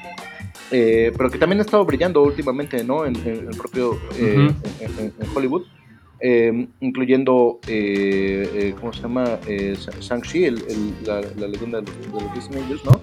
[0.71, 3.05] eh, pero que también ha estado brillando últimamente ¿no?
[3.05, 5.63] en, en el propio eh, en, en- Hollywood,
[6.21, 7.59] eh, incluyendo,
[8.81, 9.39] ¿cómo se llama?
[9.49, 10.51] Eh, Shang-Chi,
[11.05, 13.01] la, la leyenda de los, de los Disney ¿no?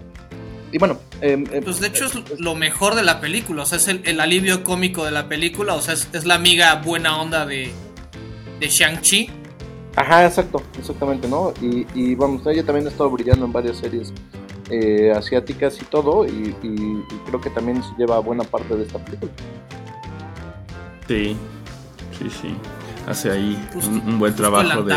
[0.72, 3.78] Y bueno, eh, eh, Pues de hecho es lo mejor de la película, o sea,
[3.80, 7.20] es el, el alivio cómico de la película, o sea, es, es la amiga buena
[7.20, 7.72] onda de,
[8.60, 9.30] de Shang-Chi.
[9.96, 11.52] Ajá, exacto, exactamente, ¿no?
[11.62, 14.14] Y, y vamos, ella también ha estado brillando en varias series
[14.70, 18.84] eh, asiáticas y todo, y, y- y creo que también se lleva buena parte de
[18.84, 19.32] esta película.
[21.08, 21.36] Sí,
[22.20, 22.56] sí, sí.
[23.08, 24.94] Hace ahí Justo- un, un buen trabajo el de...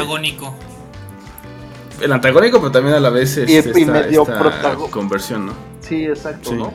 [2.02, 5.52] El antagónico, pero también a la vez Y- este, y esta, medio esta conversión, ¿no?
[5.80, 6.56] Sí, exacto, Sí.
[6.56, 6.72] ¿no?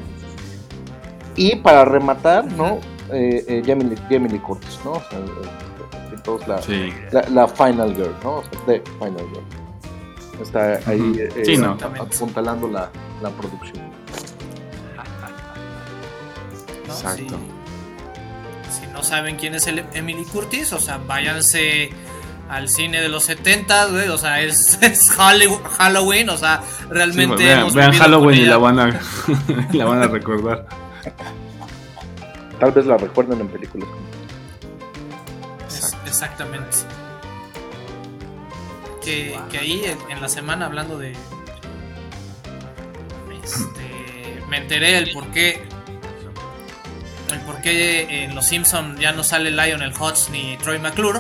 [1.35, 2.79] Y para rematar, ¿no?
[3.11, 4.93] Eh, eh, Jamie, Lee- Jamie Lee Curtis, ¿no?
[4.93, 6.91] O sea, eh, que todos la, Sí.
[7.11, 8.37] la, la Final Girl, ¿no?
[8.37, 10.41] O sea, The Final Girl.
[10.41, 11.71] Está ahí eh, Sí, no.
[11.71, 12.89] ap- apuntalando la,
[13.21, 13.85] la producción.
[16.87, 16.93] ¿no?
[16.93, 17.37] Exacto.
[18.71, 21.89] Si, si no saben quién es el Emily Curtis, o sea, váyanse
[22.49, 27.43] al cine de los 70, güey, o sea, es, es Halloween, o sea, Sí, realmente
[27.43, 28.99] vean hemos vean vivido Halloween y la van, a,
[29.73, 30.65] la van a recordar.
[32.60, 33.88] Tal vez la recuerden en películas.
[35.67, 36.77] Es- Exactamente.
[39.03, 41.13] Que, que ahí en, en la semana hablando de.
[43.43, 45.63] Este, me enteré el por qué.
[47.31, 51.19] El por qué en Los Simpson ya no sale Lionel Hutz ni Troy McClure.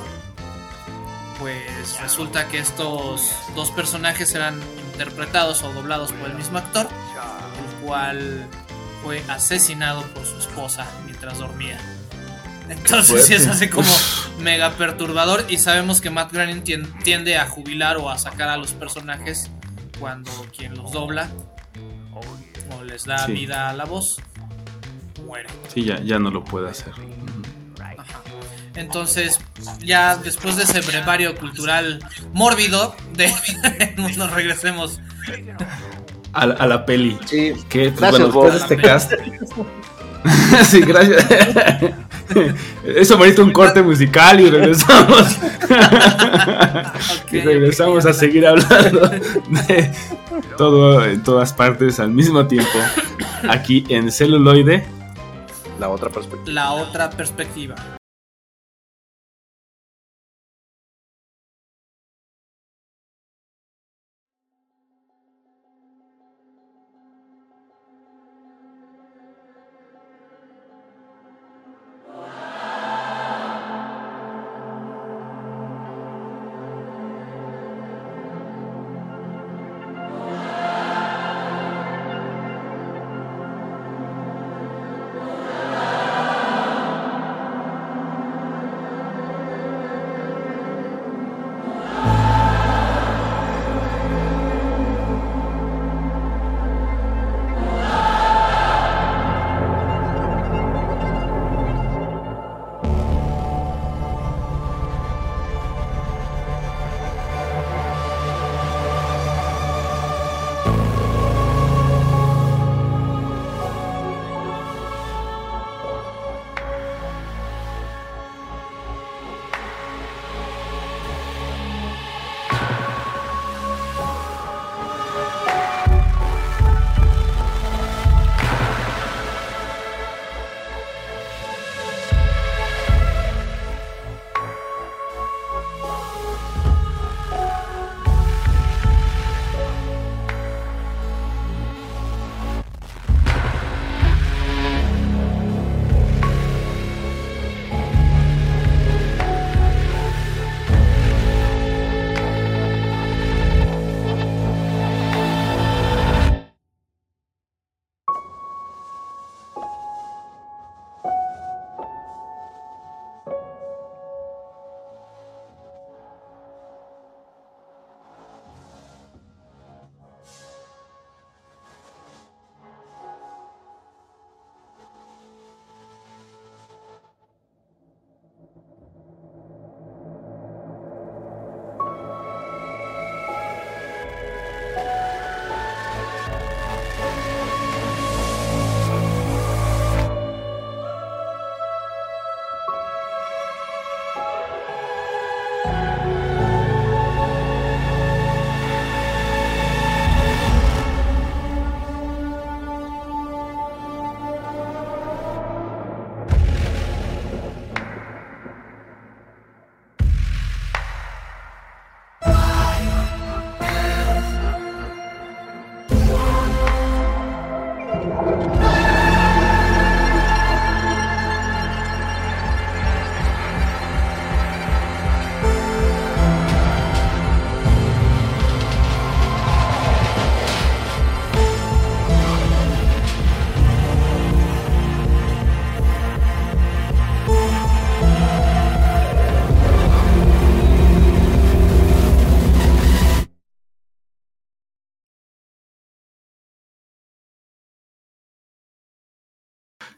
[1.39, 4.59] Pues resulta que estos dos personajes eran
[4.93, 8.47] interpretados o doblados por el mismo actor, el cual
[9.03, 11.79] fue asesinado por su esposa mientras dormía.
[12.69, 13.87] Entonces sí es así como
[14.39, 18.57] mega perturbador y sabemos que Matt Groening tien- tiende a jubilar o a sacar a
[18.57, 19.49] los personajes
[19.99, 21.29] cuando quien los dobla
[22.69, 23.31] o les da Sí.
[23.33, 24.19] vida a la voz
[25.25, 25.47] muere.
[25.73, 26.91] Sí, ya, ya no lo puede hacer.
[27.79, 28.21] Ajá.
[28.77, 29.39] Entonces,
[29.83, 31.99] ya después de ese brevario cultural
[32.31, 33.31] mórbido, de,
[34.17, 34.99] nos regresemos.
[36.33, 37.17] A, la- a la peli.
[37.25, 39.13] Sí, Que, pues, gracias, bueno, después de este cast.
[40.69, 41.25] sí, gracias.
[42.85, 45.37] Eso amerita un corte musical y regresamos.
[47.31, 49.91] y regresamos a seguir hablando de
[50.57, 52.77] todo en todas partes al mismo tiempo.
[53.49, 54.85] Aquí en celuloide.
[55.79, 56.53] La otra perspectiva.
[56.53, 57.75] La otra perspectiva.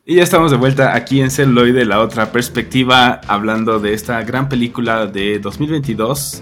[0.10, 4.50] Y ya estamos de vuelta aquí en Celuloide, la otra perspectiva, hablando de esta gran
[4.50, 6.42] película de 2022,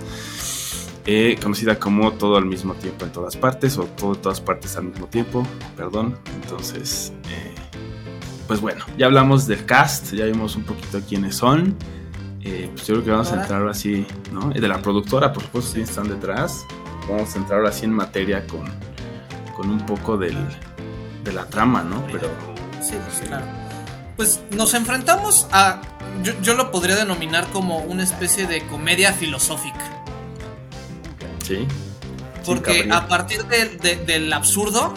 [1.06, 4.77] eh, conocida como Todo al mismo tiempo en todas partes, o Todo en todas partes
[4.77, 6.17] al mismo tiempo, perdón.
[6.41, 7.56] Entonces, eh,
[8.47, 11.75] pues bueno, ya hablamos del cast, ya vimos un poquito quiénes son.
[12.43, 14.49] Eh, pues yo creo que vamos a entrar ahora sí, ¿no?
[14.49, 16.65] De la productora, por supuesto, sí están detrás.
[17.10, 18.63] Vamos a entrar ahora sí en materia con,
[19.58, 20.38] con un poco del,
[21.25, 22.01] de la trama, ¿no?
[22.10, 22.30] Pero
[22.88, 23.45] Sí, pues, claro.
[24.15, 25.82] Pues nos enfrentamos a.
[26.23, 30.04] Yo, yo, lo podría denominar como una especie de comedia filosófica.
[31.45, 31.67] Sí.
[32.45, 34.93] Porque a partir de, de, del absurdo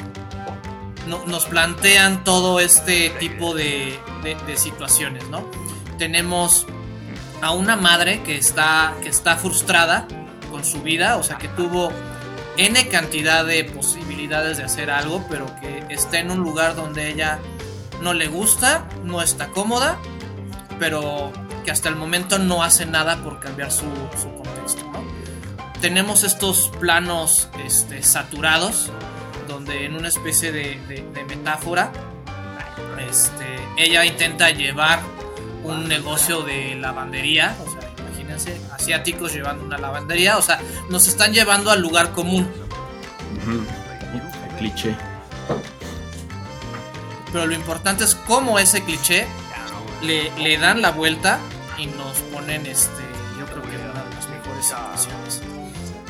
[1.08, 5.44] no, nos plantean todo este tipo de, de, situaciones, ¿no?
[5.98, 6.66] Tenemos
[7.42, 10.06] a una madre que está, que está frustrada
[10.50, 11.90] con su vida, o sea, que tuvo
[12.56, 17.40] N cantidad de posibilidades de hacer algo, pero que está en un lugar donde ella
[18.00, 19.98] no le gusta, no está cómoda,
[20.78, 21.32] pero
[21.64, 23.86] que hasta el momento no hace nada por cambiar su,
[24.20, 24.82] su contexto.
[24.92, 25.04] ¿no?
[25.80, 28.90] Tenemos estos planos este, saturados,
[29.48, 31.92] donde en una especie de, de, de metáfora,
[33.08, 35.00] este, ella intenta llevar
[35.64, 41.32] un negocio de lavandería, o sea, imagínense, asiáticos llevando una lavandería, o sea, nos están
[41.32, 42.50] llevando al lugar común.
[43.46, 44.50] Uh -huh.
[44.50, 45.09] El cliché
[47.32, 49.26] pero lo importante es cómo ese cliché
[50.02, 51.38] le, le, dan la vuelta
[51.78, 53.02] y nos ponen, este,
[53.38, 55.42] yo creo que una de las mejores situaciones.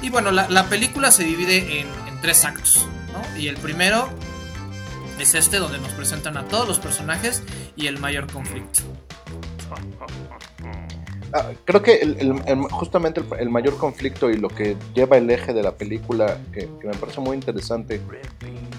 [0.02, 3.38] Y bueno, la, la película se divide en, en, tres actos, ¿no?
[3.38, 4.08] Y el primero
[5.18, 7.42] es este, donde nos presentan a todos los personajes
[7.76, 8.82] y el mayor conflicto.
[11.32, 15.30] Ah, creo que el, el, el, justamente el, mayor conflicto y lo que lleva el
[15.30, 18.00] eje de la película, que, que me parece muy interesante,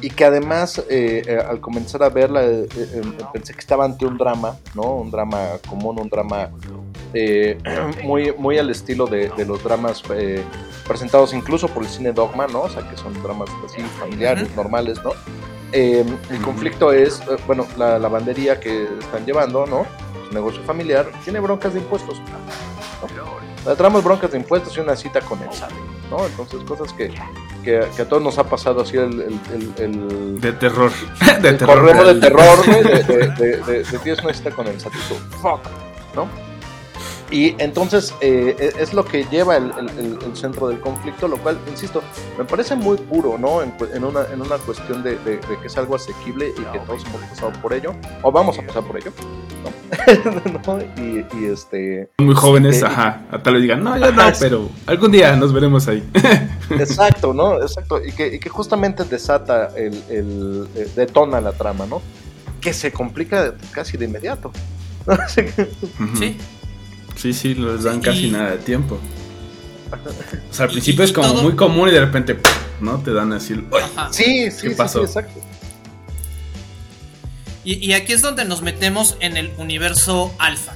[0.01, 2.67] y que además eh, eh, al comenzar a verla eh,
[3.31, 4.95] pensé que estaba ante un drama, ¿no?
[4.95, 6.49] Un drama común, un drama
[8.03, 10.01] muy, muy al estilo de, de los dramas
[10.87, 12.61] presentados incluso por el cine Dogma, ¿no?
[12.63, 14.55] O sea, que son dramas así familiares, uh -huh.
[14.55, 15.11] normales, ¿no?
[15.73, 19.85] el conflicto es, bueno, la lavandería que están llevando, ¿no?
[20.31, 22.21] Negocio familiar, tiene broncas de impuestos.
[23.65, 24.01] ¿no?
[24.01, 25.71] Broncas de impuestos y una cita con el SAT,
[26.09, 26.25] ¿no?
[26.25, 27.09] Entonces, cosas que,
[27.63, 29.21] que, que, a todos nos ha pasado así el...
[29.21, 30.91] el, el, el de terror.
[31.41, 32.05] de el terror.
[32.05, 35.13] de terror, güey, de, de, de, de, de tienes una cita con el SAT y
[35.13, 35.61] tú, fuck,
[36.15, 36.50] ¿no?
[37.31, 41.57] Y entonces eh, es lo que lleva el, el, el, centro del conflicto, lo cual,
[41.69, 42.03] insisto,
[42.37, 43.61] me parece muy puro, ¿no?
[43.61, 46.79] En, en una, en una cuestión de, de, de, que es algo asequible y que
[46.79, 49.13] todos hemos pasado por ello, o vamos a pasar por ello,
[49.63, 50.51] ¿no?
[50.77, 50.81] ¿no?
[51.01, 52.09] Y, y, este...
[52.17, 55.53] Muy jóvenes, eh, ajá, a tal vez digan, no, yo no, pero algún día nos
[55.53, 56.03] veremos ahí.
[56.71, 57.61] exacto, ¿no?
[57.61, 62.01] Exacto, y que, y que justamente desata, el, el, eh, detona la trama, ¿no?
[62.59, 64.51] Que se complica casi de inmediato.
[66.19, 66.37] sí.
[67.15, 68.31] Sí, sí, les dan casi y...
[68.31, 68.99] nada de tiempo.
[70.49, 71.43] O sea, al principio es como todo...
[71.43, 72.37] muy común y de repente,
[72.79, 72.99] ¿no?
[72.99, 73.55] Te dan así.
[74.11, 74.99] Sí, sí, ¿Qué pasó?
[74.99, 75.41] Sí, exacto.
[77.63, 80.73] Y, y, aquí es donde nos metemos en el universo alfa.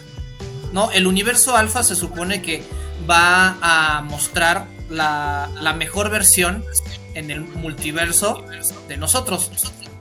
[0.72, 0.92] ¿No?
[0.92, 2.62] El universo alfa se supone que
[3.10, 6.64] va a mostrar la, la mejor versión
[7.16, 8.46] en el multiverso
[8.88, 9.50] de nosotros.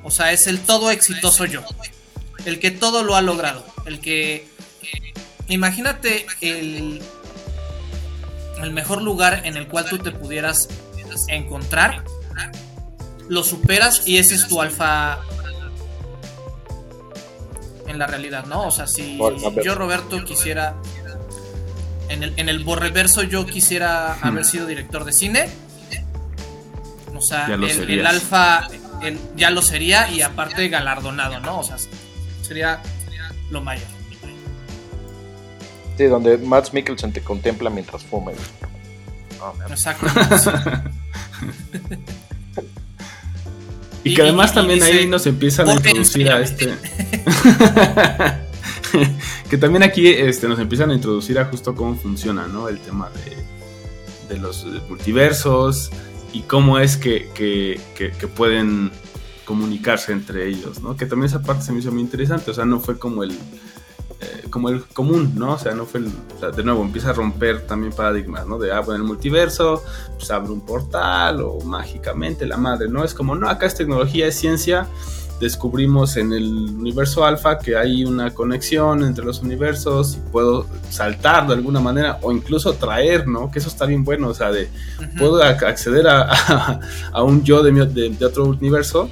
[0.03, 1.63] O sea, es el todo exitoso yo.
[2.45, 3.65] El que todo lo ha logrado.
[3.87, 4.47] El que
[5.49, 7.01] imagínate el,
[8.63, 10.69] el mejor lugar en el cual tú te pudieras
[11.29, 12.05] encontrar,
[13.29, 15.21] lo superas y ese es tu alfa
[17.87, 18.67] en la realidad, ¿no?
[18.67, 19.19] O sea, si
[19.63, 20.75] yo, Roberto, quisiera.
[22.09, 24.27] En el, en el borreverso, yo quisiera hmm.
[24.27, 25.49] haber sido director de cine.
[27.17, 28.69] O sea, el, el, alfa
[29.03, 31.61] el, ya lo sería y aparte galardonado, ¿no?
[31.61, 31.79] O sea,
[32.43, 33.94] sería, sería lo mayor.
[35.97, 38.33] Sí, donde Max Mikkelsen te contempla mientras fuma.
[39.41, 40.07] Oh, Exacto.
[44.05, 46.75] y, y, que además y, también ahí nos empiezan a introducir a este.
[49.51, 52.69] que también aquí este, nos empiezan a introducir a justo cómo funciona, ¿no?
[52.69, 55.91] El tema de, de los multiversos
[56.33, 58.91] y cómo es que, que, que, que, pueden
[59.45, 60.97] comunicarse entre ellos, ¿no?
[60.97, 63.39] Que también esa parte se me hizo muy interesante, o sea, no fue como el
[64.21, 65.55] eh, como el común, ¿no?
[65.55, 68.59] O sea, no fue el, o sea, de nuevo empieza a romper también paradigmas, ¿no?
[68.59, 69.83] De, ah, bueno, el multiverso,
[70.17, 73.05] pues abre un portal o mágicamente la madre, ¿no?
[73.05, 74.87] Es como, no, acá es tecnología, es ciencia,
[75.41, 76.45] descubrimos en el
[76.79, 82.19] universo alfa que hay una conexión entre los universos y puedo saltar de alguna manera
[82.23, 83.51] o incluso traer, ¿no?
[83.51, 85.19] Que eso está bien bueno, o sea, de, uh -huh.
[85.19, 86.81] puedo acceder a, a,
[87.13, 89.11] a, un yo de, de, de otro universo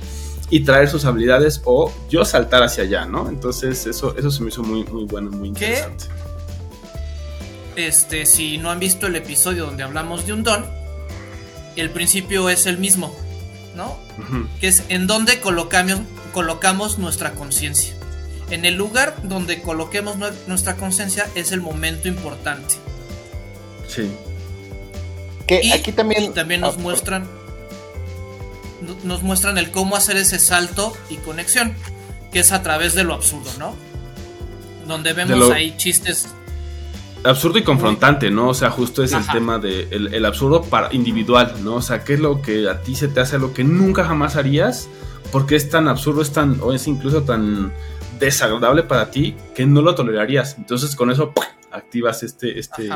[0.53, 3.31] y traer sus habilidades o yo saltar hacia allá, ¿no?
[3.31, 6.05] Entonces eso, eso se me hizo muy, muy bueno, muy interesante.
[7.75, 10.67] Este, si no han visto el episodio donde hablamos de un don,
[11.75, 13.17] el principio es el mismo,
[13.75, 13.97] ¿no?
[14.61, 16.01] Que es en donde colocamos,
[16.35, 17.95] colocamos nuestra conciencia.
[18.51, 22.75] En el lugar donde coloquemos nuestra conciencia es el momento importante.
[23.89, 24.11] Sí.
[25.47, 26.35] Que aquí también.
[26.35, 27.42] también nos ah, muestran.
[29.05, 31.75] Nos muestran el cómo hacer ese salto y conexión.
[32.33, 33.77] Que es a través de lo absurdo, ¿no?
[34.87, 36.29] Donde vemos ahí chistes
[37.25, 38.49] absurdo y confrontante, ¿no?
[38.49, 41.77] O sea, justo es el tema de el, absurdo para individual, ¿no?
[41.77, 44.37] O sea, ¿qué es lo que a ti se te hace lo que nunca jamás
[44.37, 44.89] harías?
[45.31, 47.73] Porque es tan absurdo, es tan, o es incluso tan
[48.19, 50.57] desagradable para ti que no lo tolerarías.
[50.59, 51.33] Entonces con eso
[51.71, 52.91] activas este, este,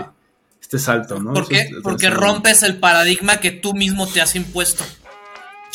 [0.60, 1.32] este salto, ¿no?
[1.32, 1.70] ¿Por qué?
[1.82, 4.84] Porque rompes el paradigma que tú mismo te has impuesto.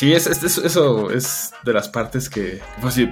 [0.02, 3.08] Sí, es, eso es de las partes que fue así,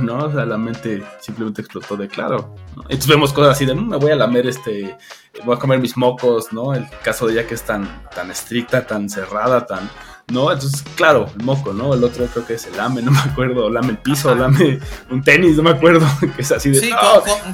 [0.00, 0.24] ¿no?
[0.24, 2.56] O sea, la mente simplemente explotó de claro.
[2.76, 4.96] Entonces vemos cosas así de, mm, me voy a lamer este,
[5.44, 6.72] voy a comer mis mocos, ¿no?
[6.72, 9.90] El caso de ella que es tan, tan estricta, tan cerrada, tan...
[10.28, 10.50] ¿no?
[10.50, 11.92] Entonces, claro, el moco, ¿no?
[11.92, 14.78] El otro creo que es el lame, no me acuerdo, lame el piso, lame
[15.10, 16.06] un tenis, no me acuerdo,
[16.36, 16.80] que es así de...
[16.80, 16.90] Sí,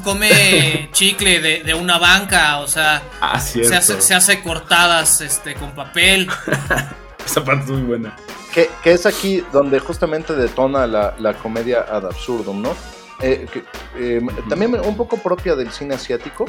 [0.04, 5.72] come chicle de, una banca, o sea, ah, se, hace, se hace cortadas este, con
[5.72, 6.28] papel.
[7.26, 8.14] Esa parte es muy buena.
[8.52, 12.74] Que, es aquí donde justamente detona la, la comedia ad absurdum, ¿no?
[13.22, 13.46] Eh,
[13.96, 16.46] eh, también un poco propia del cine asiático.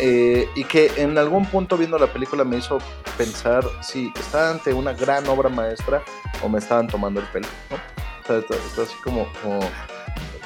[0.00, 2.78] Eh, y que en algún punto viendo la película me hizo
[3.16, 6.04] pensar si estaba ante una gran obra maestra
[6.40, 7.76] o me estaban tomando el pelo, ¿no?
[7.76, 9.26] O sea, está, así como,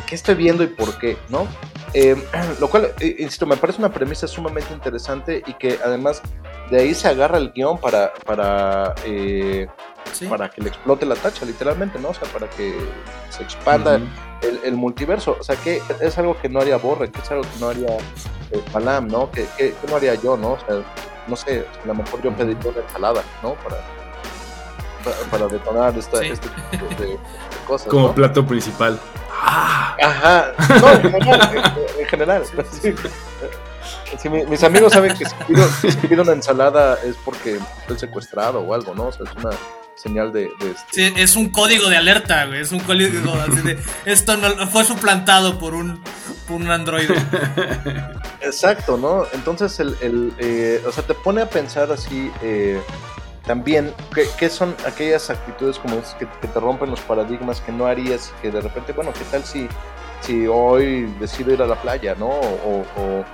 [0.07, 1.47] ¿qué estoy viendo y por qué, no?
[2.61, 6.23] lo cual, insisto, me parece una premisa sumamente interesante y que además
[6.71, 8.95] de ahí se agarra el guion para, para
[10.29, 12.11] para que le explote la tacha, literalmente, ¿no?
[12.11, 12.75] O sea, para que
[13.31, 14.01] se expanda
[14.65, 15.37] el, multiverso.
[15.39, 17.97] O sea, que es algo que no haría Borre, que es algo que no haría
[18.51, 19.31] eh, Palam, ¿no?
[19.31, 20.53] Que, que, no haría yo, ¿no?
[20.53, 20.83] O sea,
[21.27, 23.55] no sé, a lo mejor yo pediría una ensalada, ¿no?
[23.55, 23.77] Para,
[25.31, 27.19] para, detonar esta, este tipo de,
[27.67, 27.89] cosas.
[27.89, 28.99] Como plato principal.
[29.33, 29.97] ¡Ah!
[30.03, 32.43] Ajá, no, en general.
[34.19, 38.95] Si mis amigos saben que si pido, una ensalada es porque estoy secuestrado o algo,
[38.95, 39.07] ¿no?
[39.07, 39.57] O sea, es una
[39.95, 40.51] señal de...
[40.61, 40.77] este...
[40.91, 42.61] sí, es un código de alerta, güey.
[42.61, 43.79] Es un código así de...
[44.05, 46.03] Esto no, fue suplantado por un,
[46.47, 47.15] por un androide.
[48.43, 49.27] Exacto, ¿no?
[49.33, 52.31] Entonces, el, el eh, o sea, te pone a pensar así...
[52.43, 52.81] Eh,
[53.53, 53.93] también,
[54.39, 58.41] ¿qué, son aquellas actitudes como es que, te rompen los paradigmas que no harías y
[58.41, 59.69] que de repente, bueno, ¿qué tal si,
[60.23, 62.29] si hoy decido ir a la playa, ¿no?
[62.31, 63.25] o,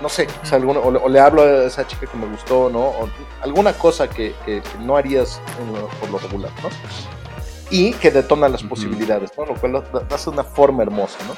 [0.00, 2.80] no sé, o, le hablo a esa chica que me gustó, ¿no?
[2.80, 3.10] O
[3.42, 4.32] alguna cosa que,
[4.80, 5.38] no harías
[6.00, 6.70] por lo regular, ¿no?
[7.68, 9.44] Y que detona las posibilidades, ¿no?
[9.44, 11.36] Lo cual hace una forma hermosa, ¿no?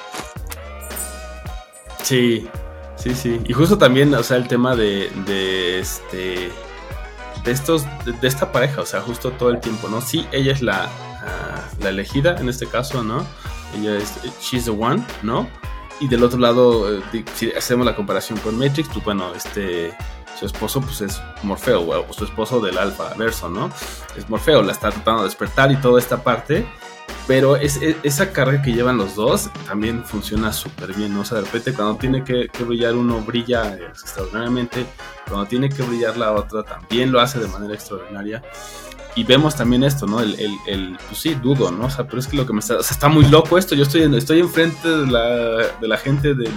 [2.05, 2.49] Sí,
[2.95, 3.41] sí, sí.
[3.45, 6.53] Y justo también, o sea, el tema de, de este
[7.45, 10.01] de estos de, esta pareja, o sea, justo todo el tiempo, ¿no?
[10.01, 10.89] Sí, ella es la,
[11.25, 13.25] ah, la elegida en este caso, ¿no?
[13.77, 15.49] Ella es she's the one, ¿no?
[16.01, 19.95] Y del otro lado, eh, si hacemos la comparación con Matrix, pues bueno, este
[20.39, 23.71] su esposo pues es Morfeo, o su esposo del alfa verso, ¿no?
[24.17, 26.67] Es Morfeo, la está tratando de despertar y toda esta parte.
[27.27, 31.21] Pero es, esa carga que llevan los dos también funciona súper bien, ¿no?
[31.21, 34.87] O sea, de repente cuando tiene que, que, brillar uno brilla extraordinariamente,
[35.29, 38.43] cuando tiene que brillar la otra también lo hace de manera extraordinaria
[39.15, 40.21] y vemos también esto, ¿no?
[40.21, 41.87] El, el, el, pues sí, dudo, ¿no?
[41.87, 43.75] O sea, pero es que lo que me está, o sea, está muy loco esto.
[43.75, 45.29] Yo estoy, estoy enfrente de la,
[45.81, 46.53] de la gente del,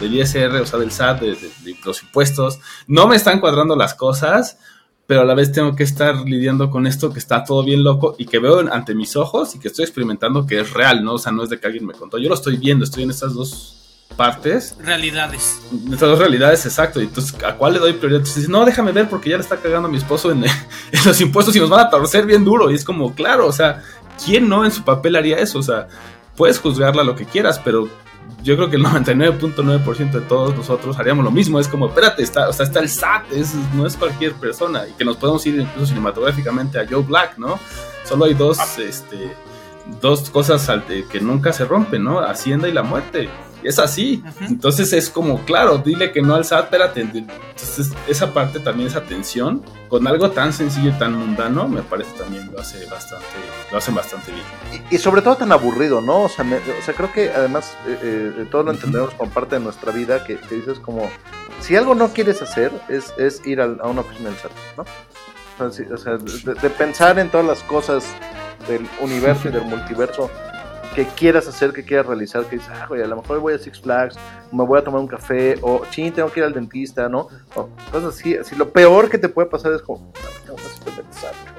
[0.00, 1.36] del ISR, o sea, del SAT, de,
[1.84, 2.60] los impuestos.
[2.86, 4.58] No me están cuadrando las cosas,
[5.06, 8.16] pero a la vez tengo que estar lidiando con esto que está todo bien loco
[8.18, 11.14] y que veo ante mis ojos y que estoy experimentando que es real, ¿no?
[11.14, 12.18] O sea, no es de que alguien me contó.
[12.18, 13.76] Yo lo estoy viendo, estoy en estas dos
[14.16, 14.76] partes.
[14.80, 15.60] Realidades.
[15.84, 17.00] Estas dos realidades, exacto.
[17.00, 18.20] Y entonces, ¿a cuál le doy prioridad?
[18.20, 20.44] Entonces, no, déjame ver porque ya le está cagando a mi esposo en,
[21.04, 22.70] los impuestos y nos van a torcer bien duro.
[22.70, 23.82] Y es como, claro, o sea,
[24.24, 25.58] ¿quién no en su papel haría eso?
[25.58, 25.88] O sea,
[26.36, 27.88] puedes juzgarla lo que quieras, pero
[28.42, 31.58] yo creo que el 99.9% de todos nosotros haríamos lo mismo.
[31.58, 34.86] Es como, espérate, está, o sea, está el SAT, es, no es cualquier persona.
[34.86, 37.58] Y que nos podemos ir incluso cinematográficamente a Joe Black, ¿no?
[38.04, 39.32] Solo hay dos, este,
[40.00, 40.70] dos cosas
[41.10, 42.20] que nunca se rompen, ¿no?
[42.20, 43.28] Hacienda y la muerte
[43.62, 44.22] es así.
[44.40, 47.00] Entonces es como, claro, dile que no al SAT, espérate.
[47.00, 52.12] Entonces esa parte también, esa tensión, con algo tan sencillo y tan mundano, me parece
[52.16, 53.26] también lo hace bastante,
[53.70, 54.44] lo hacen bastante bien.
[54.90, 56.24] Y, sobre todo tan aburrido, ¿no?
[56.24, 59.60] O sea, o sea creo que además eh, eh, todos lo entendemos como parte de
[59.60, 61.08] nuestra vida, que, dices como,
[61.60, 64.84] si algo no quieres hacer, es, es ir a, una oficina del SAT, ¿no?
[65.58, 68.04] O sea, de, pensar en todas las cosas
[68.68, 70.30] del universo y del multiverso
[70.96, 73.58] que quieras hacer, que quieras realizar, que dices, ah, güey, a lo mejor voy a
[73.58, 74.16] Six Flags,
[74.50, 77.28] me voy a tomar un café, o ching, tengo que ir al dentista, ¿no?
[77.54, 78.56] O cosas así, así.
[78.56, 80.10] Lo peor que te puede pasar es como,
[80.46, 81.55] no, no, no.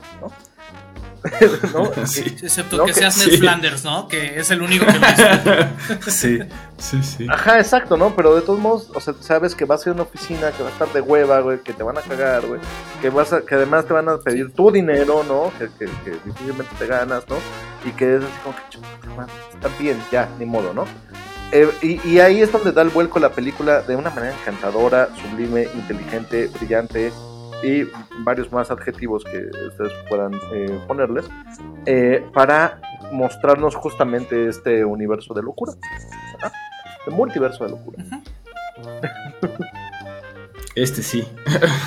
[1.74, 1.92] ¿no?
[2.06, 2.38] Sí.
[2.42, 4.08] Excepto que, seas Ned Flanders, ¿no?
[4.08, 6.10] Que es el único que lo hizo.
[6.12, 6.40] sí,
[6.78, 7.28] sí, sí.
[7.30, 8.16] Ajá, exacto, ¿no?
[8.16, 10.64] Pero de todos modos, o sea, sabes que vas a ir a una oficina que
[10.64, 12.62] va a estar de hueva, güey, que te van a cagar, güey,
[13.02, 15.52] que vas a, que además te van a pedir tu dinero, ¿no?
[15.58, 17.38] Que, que, que difícilmente te ganas, ¿no?
[17.86, 20.86] Y que es así como que, está bien, ya, ni modo, ¿no?
[21.52, 25.08] Eh, y, y, ahí es donde da el vuelco la película de una manera encantadora,
[25.16, 27.14] sublime, inteligente, brillante,
[27.64, 27.84] y
[28.24, 31.30] varios más adjetivos que ustedes puedan eh, ponerles,
[31.86, 32.82] eh, para
[33.12, 35.74] mostrarnos justamente este universo de locura,
[36.34, 36.52] ¿verdad?
[37.08, 38.04] el multiverso de locura.
[40.78, 41.28] Este sí.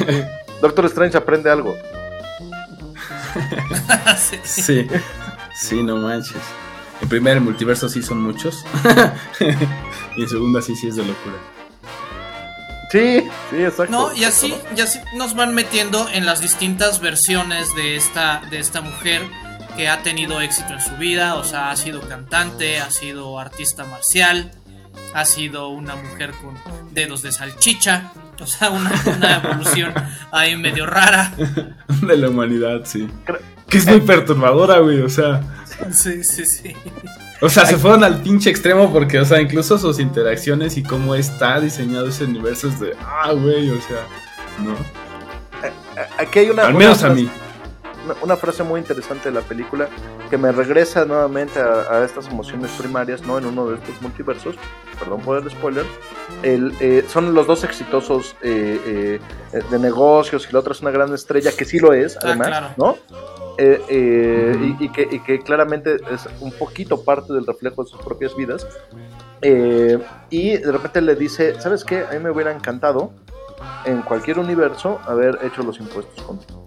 [0.61, 1.77] Doctor Strange aprende algo.
[4.43, 4.89] sí.
[5.55, 6.43] sí, no manches.
[7.01, 8.65] En primer, el multiverso sí son muchos.
[10.17, 11.37] y en segunda, sí, sí es de locura.
[12.91, 13.93] Sí, sí, exacto.
[13.93, 18.59] No, y así, y así nos van metiendo en las distintas versiones de esta, de
[18.59, 19.23] esta mujer
[19.77, 21.37] que ha tenido éxito en su vida.
[21.37, 24.51] O sea, ha sido cantante, ha sido artista marcial,
[25.15, 26.55] ha sido una mujer con
[26.93, 28.13] dedos de salchicha.
[28.41, 28.91] O sea, una,
[29.45, 29.95] evolución
[30.33, 31.33] ahí medio rara.
[32.03, 33.09] De la humanidad, sí.
[33.69, 35.43] Que es muy perturbadora, güey, o sea.
[35.93, 36.75] Sí, sí, sí.
[37.41, 41.15] O sea, se fueron al pinche extremo porque, o sea, incluso sus interacciones y cómo
[41.15, 44.07] está diseñado ese universo es de, ah, güey, o sea,
[44.63, 44.77] ¿no?
[46.19, 46.67] Aquí hay una...
[46.67, 47.31] Al menos a mí.
[48.23, 49.89] Una, frase muy interesante de la película
[50.29, 53.39] que me regresa nuevamente a, estas emociones primarias, ¿no?
[53.39, 54.57] En uno de estos multiversos,
[54.99, 55.85] perdón por el spoiler,
[56.43, 59.21] el, eh, son los dos exitosos eh,
[59.53, 62.21] eh, de negocios y la otra es una gran estrella, que sí lo es, ah,
[62.25, 62.97] además, ¿no?
[63.63, 68.67] Eh, eh, y, que, claramente es un poquito parte del reflejo de sus propias vidas.
[69.43, 69.99] Eh,
[70.31, 72.07] y de repente le dice, ¿sabes qué?
[72.07, 73.13] A mí me hubiera encantado
[73.85, 76.67] en cualquier universo haber hecho los impuestos contigo.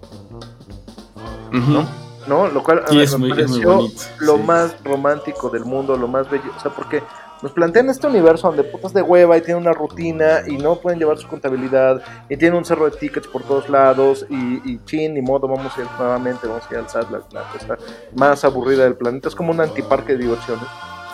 [2.26, 2.48] ¿No?
[2.48, 3.88] Lo cual me pareció
[4.18, 6.50] lo más romántico del mundo, lo más bello.
[6.56, 7.02] O sea, porque
[7.42, 10.98] nos plantean este universo donde putas de hueva y tienen una rutina y no pueden
[10.98, 15.12] llevar su contabilidad y tienen un cerro de tickets por todos lados y, y chin,
[15.12, 17.76] ni modo, vamos a ir nuevamente, vamos a ir al SAT, la, cosa
[18.16, 19.28] más aburrida del planeta.
[19.28, 20.64] Es como un antiparque de diversiones,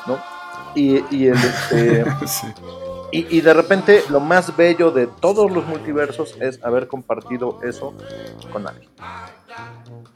[0.06, 0.18] ¿no?
[0.76, 2.04] Y, y, el, este,
[3.10, 7.92] y, y de repente lo más bello de todos los multiversos es haber compartido eso
[8.52, 8.88] con alguien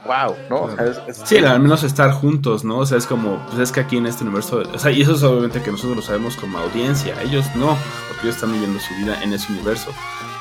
[0.06, 0.68] wow, ¿no?
[1.24, 2.78] sí, al menos estar juntos, ¿no?
[2.78, 5.14] O sea, es como, pues es que aquí en este universo, o sea, y eso
[5.14, 7.76] es obviamente que nosotros lo sabemos como audiencia, ellos no,
[8.08, 9.90] porque ellos están viviendo su vida en ese universo,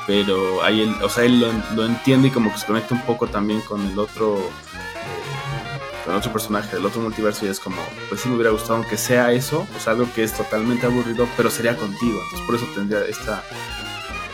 [0.06, 1.40] pero ahí él, o sea, él
[1.74, 6.14] lo, entiende y como que se conecta un poco también con el otro, eh, con
[6.14, 9.32] otro personaje del otro multiverso y es como, pues sí me hubiera gustado aunque sea
[9.32, 13.00] eso, o sea, algo que es totalmente aburrido, pero sería contigo, entonces por eso tendría
[13.06, 13.42] esta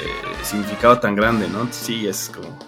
[0.00, 1.68] eh, significado tan grande, ¿no?
[1.70, 2.58] sí, es como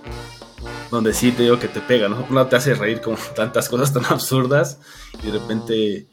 [0.92, 2.26] donde sí te digo que te pega, ¿no?
[2.28, 4.78] No te hace reír como tantas cosas tan absurdas
[5.22, 6.06] y de repente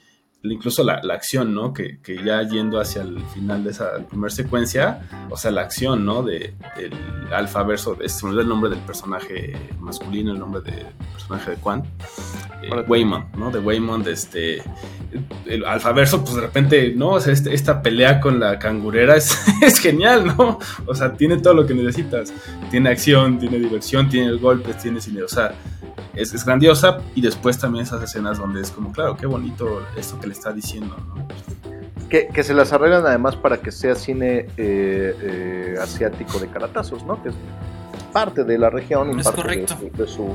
[0.43, 1.73] incluso la, acción, ¿no?
[1.73, 6.23] Que, ya yendo hacia el final de esa primera secuencia, o sea, la acción, ¿no?
[6.23, 6.93] De, del
[7.33, 11.57] alfa verso, de, se me el nombre del personaje masculino, el nombre del personaje de
[11.57, 11.83] Quan,
[12.61, 13.51] eh, Waymond, ¿no?
[13.51, 14.63] De Waymond, este,
[15.45, 17.11] el alfa verso, pues de repente, ¿no?
[17.11, 20.59] O sea, este, esta pelea con la cangurera es, es genial, ¿no?
[20.85, 22.33] O sea, tiene todo lo que necesitas,
[22.71, 25.53] tiene acción, tiene diversión, tiene golpes, tiene cine, o sea,
[26.15, 30.27] es, grandiosa y después también esas escenas donde es como, claro, qué bonito esto que
[30.29, 30.95] le está diciendo.
[32.09, 37.21] Que, se las arreglan además para que sea cine eh, eh, asiático de caratazos, ¿no?
[37.21, 37.35] Que es
[38.11, 40.33] parte de la región y parte de, su,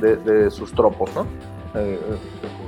[0.00, 1.26] de, sus tropos, ¿no?
[1.74, 1.98] Eh,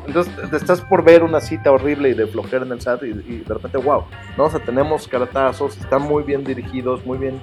[0.06, 3.38] entonces te estás por ver una cita horrible y de flojera en el SAT y,
[3.38, 4.04] de repente, wow,
[4.36, 4.44] ¿no?
[4.44, 7.40] O sea, tenemos caratazos, están muy bien dirigidos, muy bien,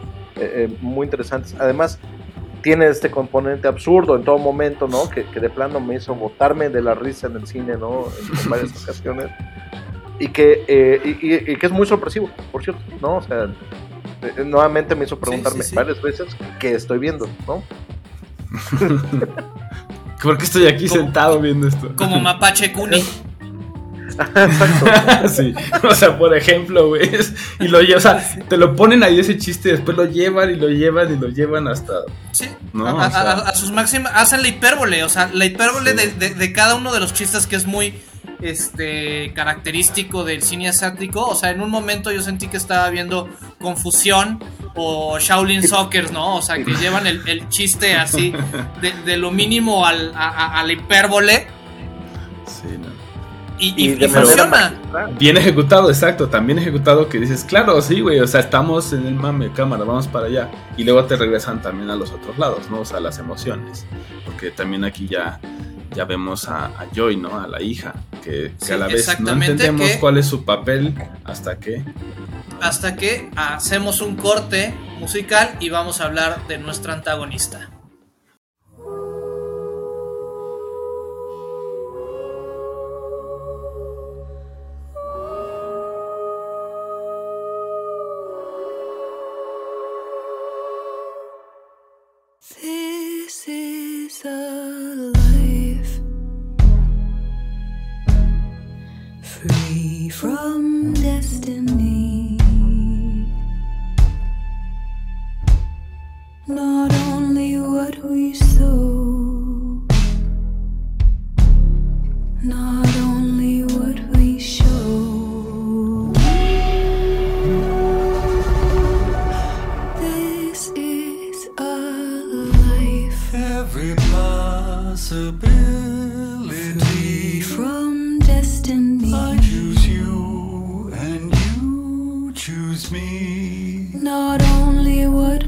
[0.79, 1.55] muy interesantes.
[1.59, 1.99] Además,
[2.61, 5.09] tiene este componente absurdo en todo momento, ¿no?
[5.09, 8.05] Que, de plano me hizo botarme de la risa en el cine, ¿no?
[8.43, 9.27] En, varias ocasiones.
[10.19, 13.17] Y que, eh, y, que es muy sorpresivo, por cierto, ¿no?
[13.17, 13.45] O sea,
[14.21, 16.27] eh, nuevamente me hizo preguntarme varias veces
[16.59, 17.63] qué estoy viendo, ¿no?
[20.21, 21.95] ¿Por qué estoy aquí sentado viendo esto?
[21.95, 23.03] Como Mapache Kuni.
[24.35, 25.27] Exacto.
[25.29, 25.53] sí.
[25.83, 27.09] O sea, por ejemplo, güey.
[27.59, 30.55] Y lo o sea, te lo ponen ahí ese chiste y después lo llevan y
[30.55, 31.93] lo llevan y lo llevan hasta.
[32.31, 32.49] Sí.
[32.75, 34.11] A, sus máximas.
[34.15, 35.03] Hacen la hipérbole.
[35.03, 37.93] O sea, la hipérbole de, cada uno de los chistes que es muy
[38.41, 41.25] este característico del cine asiático.
[41.25, 44.43] O sea, en un momento yo sentí que estaba viendo Confusión
[44.75, 46.37] o Shaolin Soccer, ¿no?
[46.37, 48.33] O sea, que llevan el, chiste así
[49.05, 51.47] de, lo mínimo al, a, la hipérbole
[52.45, 52.90] Sí, no.
[53.61, 55.07] Y, y- Y de y manera funciona.
[55.19, 56.27] Bien ejecutado, exacto.
[56.29, 58.19] También ejecutado que dices, claro, sí, güey.
[58.19, 60.49] O sea, estamos en el mame, cámara, vamos para allá.
[60.77, 62.79] Y luego te regresan también a los otros lados, ¿no?
[62.81, 63.85] O sea, las emociones.
[64.25, 65.39] Porque también aquí ya,
[65.95, 67.39] ya vemos a, a Joy, ¿no?
[67.39, 67.93] A la hija.
[68.23, 71.83] Que, a la vez no entendemos que- cuál es su papel hasta que.
[72.61, 77.69] Hasta que hacemos un corte musical y vamos a hablar de nuestra antagonista.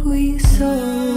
[0.03, 1.12] we saw.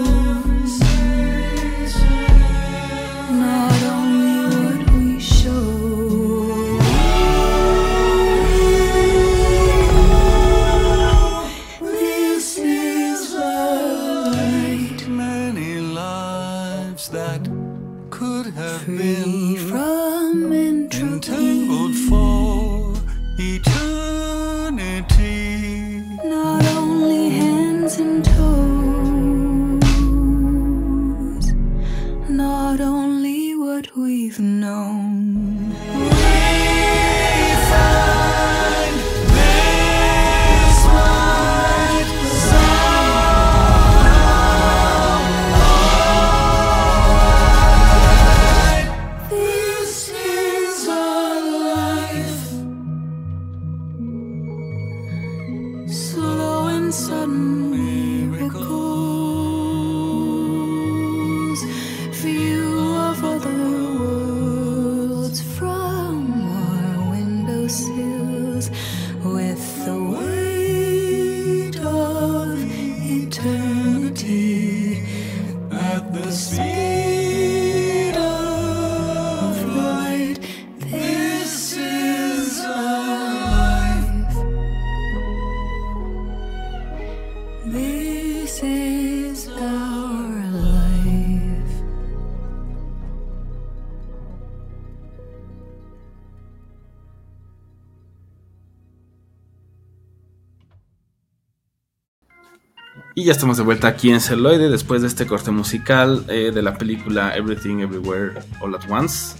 [103.26, 106.74] Ya estamos de vuelta aquí en Celoide después de este corte musical eh, de la
[106.78, 109.36] película Everything Everywhere All at Once.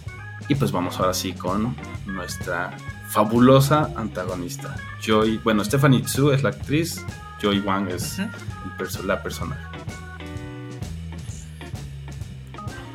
[0.49, 1.75] Y pues vamos ahora sí con
[2.07, 2.77] nuestra
[3.09, 4.75] fabulosa antagonista.
[5.03, 7.05] Joy, bueno, Stephanie Tsu es la actriz,
[7.41, 8.29] Joy Wang es el
[8.79, 9.63] perso- la personaje.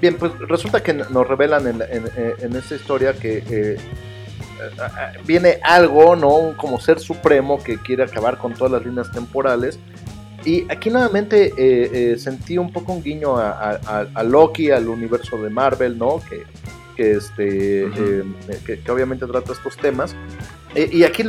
[0.02, 3.78] Bien, pues resulta que nos revelan en, en- en esta historia que eh,
[4.80, 6.36] a- viene algo, ¿no?
[6.36, 9.78] Un como ser supremo que quiere acabar con todas las líneas temporales.
[10.44, 13.52] Y aquí nuevamente eh, eh, sentí un poco un guiño a,
[14.16, 16.20] a- Loki, al universo de Marvel, ¿no?
[16.28, 16.44] Que,
[16.96, 18.24] que, este, eh,
[18.66, 20.16] que, que obviamente trata estos temas.
[20.76, 21.24] Y aquí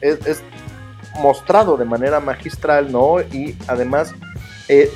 [0.00, 0.42] es, es
[1.20, 3.20] mostrado de manera magistral, ¿no?
[3.20, 4.14] Y además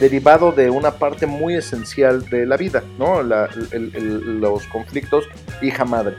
[0.01, 3.23] derivado de una parte muy esencial de la vida, ¿no?
[3.23, 5.25] La- el- el- los conflictos
[5.63, 6.17] hija-madre,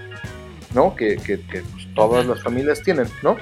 [0.73, 0.95] ¿no?
[0.95, 3.35] Que, que- que, pues, todas las familias tienen, ¿no?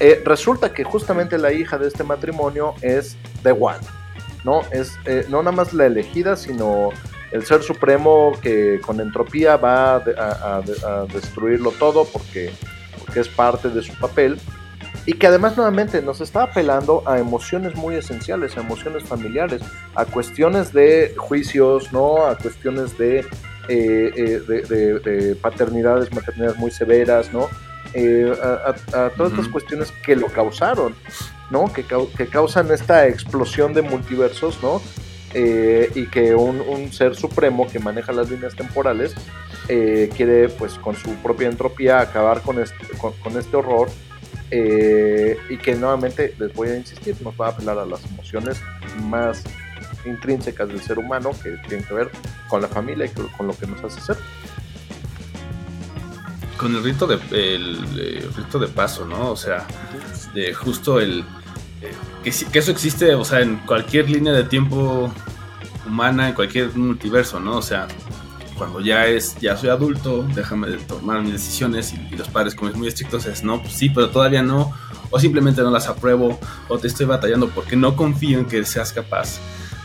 [0.00, 3.78] Eh, resulta que justamente la hija de este matrimonio es The One,
[4.44, 4.62] ¿no?
[4.72, 6.88] Es eh, no nada más la elegida, sino
[7.32, 12.50] el ser supremo que con entropía va a, de- a- a- a destruirlo todo porque,
[12.98, 14.40] porque es parte de su papel
[15.06, 19.62] y que además nuevamente nos está apelando a emociones muy esenciales, a emociones familiares,
[19.94, 22.24] a cuestiones de juicios, ¿no?
[22.26, 23.24] A cuestiones de,
[23.68, 27.48] eh, de paternidades, maternidades muy severas, ¿no?
[27.94, 30.94] Eh, a, a- a todas estas cuestiones que lo causaron,
[31.50, 31.72] ¿no?
[31.72, 31.84] Que,
[32.16, 34.80] que causan esta explosión de multiversos, ¿no?
[35.34, 39.14] Eh, y que un, un ser supremo que maneja las líneas temporales
[39.68, 43.88] eh, quiere, pues, con su propia entropía acabar con este, con, con este horror
[44.50, 48.60] eh, y que nuevamente les voy a insistir, nos va a apelar a las emociones
[49.02, 49.42] más
[50.04, 52.10] intrínsecas del ser humano que tienen que ver
[52.48, 54.16] con la familia y con lo que nos hace ser.
[56.60, 57.14] Con el rito de
[57.54, 59.30] el, eh, rito de paso, ¿no?
[59.30, 59.66] O sea,
[60.34, 61.20] de justo el
[61.80, 65.10] eh, que, que eso existe, o sea, en cualquier línea de tiempo
[65.86, 67.56] humana, en cualquier multiverso, ¿no?
[67.56, 67.88] O sea,
[68.58, 72.70] cuando ya es, ya soy adulto, déjame tomar mis decisiones y, y los padres como
[72.70, 74.70] es muy estrictos es no, pues sí, pero todavía no,
[75.08, 76.38] o simplemente no las apruebo,
[76.68, 79.40] o te estoy batallando porque no confío en que seas capaz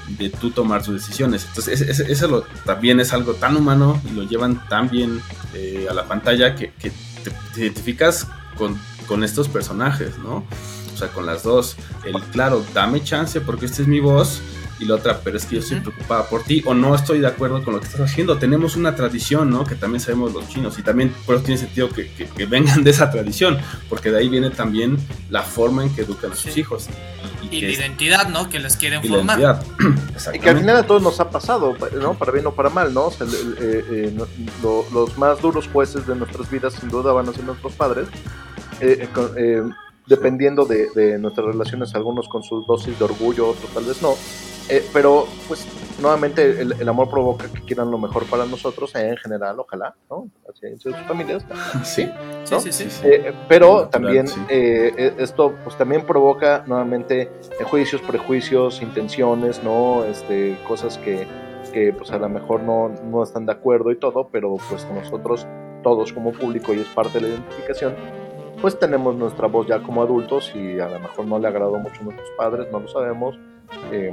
[0.08, 1.46] de tú tomar tus decisiones.
[1.48, 5.22] Entonces, eso lo- también es algo tan humano y lo llevan tan bien
[5.54, 6.92] eh, a la pantalla que, que
[7.24, 8.28] te, te identificas
[8.58, 8.78] con,
[9.08, 10.44] con estos personajes, ¿no?
[10.94, 11.76] O sea, con las dos.
[12.06, 14.42] El, claro, dame chance porque esta es mi voz.
[14.78, 17.28] Y la otra, pero es que yo estoy preocupada por ti o no estoy de
[17.28, 18.38] acuerdo con lo que estás haciendo.
[18.38, 19.64] Tenemos una tradición, ¿no?
[19.64, 22.84] Que también sabemos los chinos y también por eso tiene sentido que, que- que vengan
[22.84, 24.98] de esa tradición, porque de ahí viene también
[25.30, 26.88] la forma en que educan a sus hijos.
[27.58, 28.50] Y la es- identidad, ¿no?
[28.50, 29.40] Que les quieren y la formar.
[29.40, 29.66] identidad.
[30.34, 32.14] Y que al final a todos nos ha pasado, ¿no?
[32.16, 33.06] Para bien o para mal, ¿no?
[33.08, 34.26] O sea, el- el- eh, eh,
[34.64, 38.08] lo- los más duros jueces de nuestras vidas sin duda van a ser nuestros padres,
[38.80, 39.62] eh, eh, con- eh,
[40.08, 44.14] dependiendo de, de nuestras relaciones, algunos con sus dosis de orgullo, otros tal vez no.
[44.68, 45.68] Eh, pero, pues,
[46.02, 49.96] nuevamente el, el amor provoca que quieran lo mejor para nosotros, eh, en general, ojalá,
[50.10, 50.28] ¿no?
[50.50, 51.46] Así en sus familias,
[51.84, 52.10] sí,
[52.50, 52.60] ¿no?
[52.60, 53.02] Sí, sí, sí.
[53.06, 54.40] Eh, pero Natural, también sí.
[54.50, 57.22] eh, eh, esto pues también provoca nuevamente
[57.60, 60.04] eh, juicios, prejuicios, intenciones, ¿no?
[60.04, 61.28] Este, cosas que,
[61.72, 65.46] que pues a lo mejor no, no están de acuerdo y todo, pero pues nosotros
[65.84, 67.94] todos como público y es parte de la identificación,
[68.62, 72.02] pues tenemos nuestra voz ya como adultos y a lo mejor no le agradó mucho
[72.02, 73.38] a nuestros padres, no lo sabemos.
[73.92, 74.12] eh,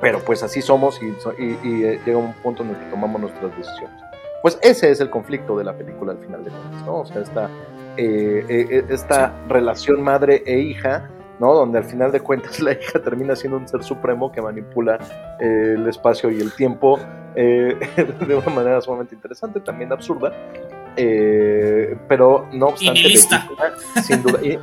[0.00, 1.06] pero pues así somos y,
[1.42, 4.02] y- y, eh, llega un punto en el que tomamos nuestras decisiones.
[4.42, 6.96] Pues ese es el conflicto de la película al final de cuentas, ¿no?
[7.00, 7.48] O sea, esta,
[7.96, 11.54] eh, esta relación madre e hija, ¿no?
[11.54, 14.98] Donde al final de cuentas la hija termina siendo un ser supremo que manipula
[15.38, 16.98] eh, el espacio y el tiempo
[17.36, 20.32] de una manera sumamente interesante, también absurda.
[20.96, 23.48] Eh, pero no obstante, bellísima,
[24.04, 24.58] sin duda, y,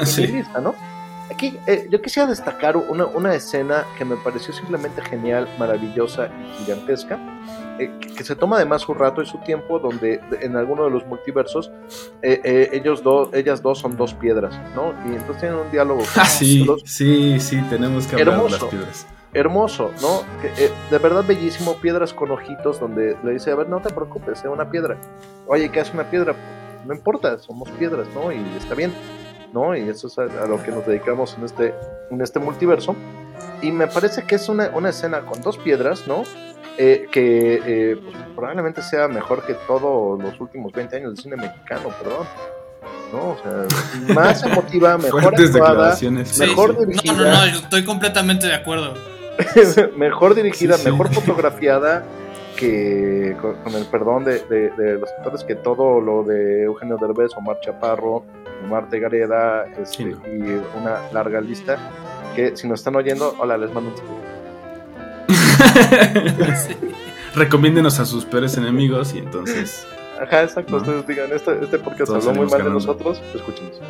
[0.06, 0.42] Sí.
[0.62, 0.74] ¿no?
[1.32, 6.64] Aquí eh, yo quisiera destacar una, una escena que me pareció simplemente genial, maravillosa y
[6.64, 7.18] gigantesca,
[7.78, 10.84] eh, que, que se toma además su rato y su tiempo, donde de- en alguno
[10.84, 11.70] de los multiversos
[12.20, 14.92] eh, ellos dos, ellas dos son dos piedras, ¿no?
[15.08, 18.64] Y entonces tienen un diálogo Ah, sí, los- sí, sí, tenemos que hablar de las
[18.64, 19.06] piedras.
[19.32, 20.22] Hermoso, ¿no?
[20.40, 23.92] Que, eh, de verdad bellísimo, piedras con ojitos, donde le dice, a ver, no te
[23.92, 24.96] preocupes, es una piedra.
[25.46, 26.32] Oye, ¿qué hace una piedra?
[26.32, 28.32] Pues, no importa, somos piedras, ¿no?
[28.32, 28.92] Y está bien,
[29.52, 29.76] ¿no?
[29.76, 31.74] Y eso es a, a lo que nos dedicamos en este,
[32.10, 32.96] en este multiverso.
[33.62, 36.24] Y me parece que es una, una escena con dos piedras, ¿no?
[36.78, 41.36] Eh, que eh, pues, probablemente sea mejor que todos los últimos 20 años del cine
[41.36, 42.26] mexicano, perdón.
[43.12, 43.30] ¿No?
[43.30, 45.94] O sea, más emotiva, mejor actuada.
[45.94, 46.86] Sí, mejor sí.
[46.86, 48.94] dirigida No, no, no, yo estoy completamente de acuerdo.
[49.96, 50.90] Mejor dirigida, Sí, sí.
[50.90, 52.04] mejor fotografiada
[52.56, 56.98] que con, con el perdón de, de- de los actores que todo lo de Eugenio
[57.00, 58.24] Derbez, Omar Chaparro,
[58.64, 60.20] Omar Tegareda este, Sí, no.
[60.26, 61.78] y una larga lista
[62.36, 64.20] que si nos están oyendo, hola, les mando un saludo.
[67.34, 69.86] Recomiéndenos a sus peores enemigos y entonces.
[70.20, 70.78] Ajá, exacto, ¿No?
[70.78, 73.80] ustedes digan, este, este podcast Todos habló muy mal de nosotros, escúchenos.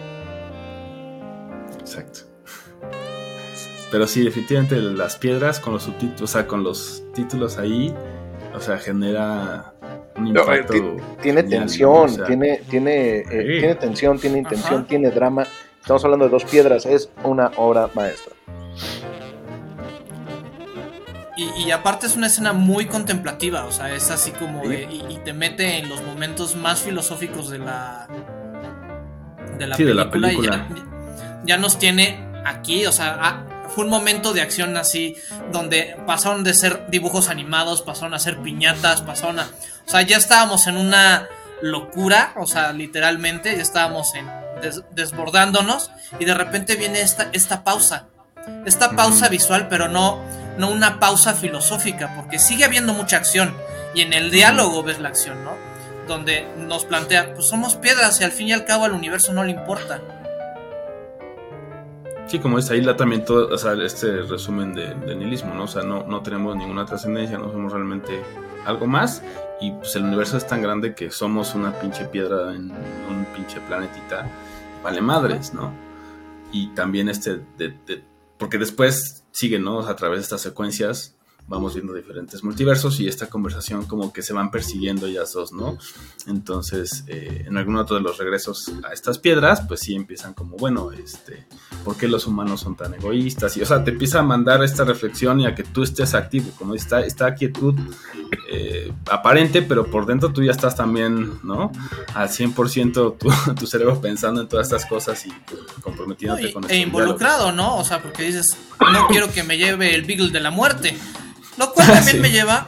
[1.80, 2.20] Exacto.
[3.90, 7.92] Pero sí, definitivamente las piedras con los subtítulos, o sea, con los títulos ahí,
[8.54, 9.72] o sea, genera
[10.16, 10.74] un impacto.
[11.20, 12.02] Tiene genial, tensión, ¿no?
[12.02, 13.24] O sea, tiene, tiene, eh,
[13.60, 14.86] tiene tensión, tiene intención, Ajá.
[14.86, 15.44] tiene drama.
[15.80, 18.34] Estamos hablando de dos piedras, es una obra maestra.
[21.36, 24.82] Y, y aparte es una escena muy contemplativa, o sea, es así como de.
[24.84, 28.06] Y, y te mete en los momentos más filosóficos de la.
[29.58, 30.66] De la Sí, de la película.
[30.70, 30.84] y ya,
[31.44, 35.16] ya nos tiene aquí, o sea, fue un momento de acción así,
[35.52, 39.50] donde pasaron de ser dibujos animados, pasaron a ser piñatas, pasaron a.
[39.86, 41.28] O sea, ya estábamos en una
[41.62, 44.26] locura, o sea, literalmente, ya estábamos en
[44.62, 48.06] des- desbordándonos, y de repente viene esta, esta pausa.
[48.64, 50.18] Esta pausa visual, pero no,
[50.56, 53.54] no una pausa filosófica, porque sigue habiendo mucha acción.
[53.94, 55.52] Y en el diálogo ves la acción, ¿no?
[56.08, 59.44] Donde nos plantea, pues somos piedras y al fin y al cabo al universo no
[59.44, 60.00] le importa.
[62.30, 65.64] Sí, como es ahí la, también todo, o sea, este resumen de, nihilismo, ¿no?
[65.64, 68.22] O sea, no, no tenemos ninguna trascendencia, no somos realmente
[68.64, 69.20] algo más.
[69.60, 73.60] Y pues el universo es tan grande que somos una pinche piedra en un pinche
[73.62, 74.30] planetita.
[74.80, 75.72] Vale madres, ¿no?
[76.52, 78.04] Y también este de-
[78.38, 79.78] porque después sigue, ¿no?
[79.78, 81.16] O sea, a través de estas secuencias
[81.50, 85.76] vamos viendo diferentes multiversos y esta conversación como que se van persiguiendo ellas dos, ¿no?
[86.28, 90.56] Entonces, eh, en algún otro de los regresos a estas piedras, pues sí empiezan como,
[90.56, 91.48] bueno, este,
[91.84, 93.56] ¿por qué los humanos son tan egoístas?
[93.56, 96.50] Y, o sea, te empieza a mandar esta reflexión y a que tú estés activo,
[96.56, 97.74] como está esta quietud
[98.48, 101.72] eh, aparente, pero por dentro tú ya estás también, ¿no?
[102.14, 105.32] Al 100% tu, tu cerebro pensando en todas estas cosas y
[105.82, 107.76] comprometiéndote No, y- con e estos involucrado, ¿no?
[107.76, 108.56] O sea, porque dices,
[108.92, 110.96] no quiero que me lleve el Beagle de la muerte.
[111.60, 112.20] Lo cual también Sí.
[112.22, 112.66] me lleva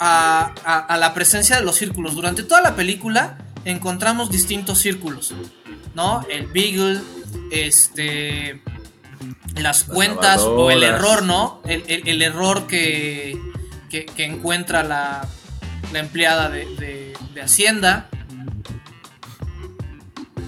[0.00, 2.14] a, a- a la presencia de los círculos.
[2.14, 5.34] Durante toda la película encontramos distintos círculos,
[5.94, 6.24] ¿no?
[6.28, 7.00] El Beagle,
[7.52, 8.62] este.
[9.56, 11.60] Las cuentas o el error, ¿no?
[11.66, 13.38] El, el- el error que,
[13.90, 15.28] que, que encuentra la,
[15.92, 18.08] la empleada de, de- de Hacienda.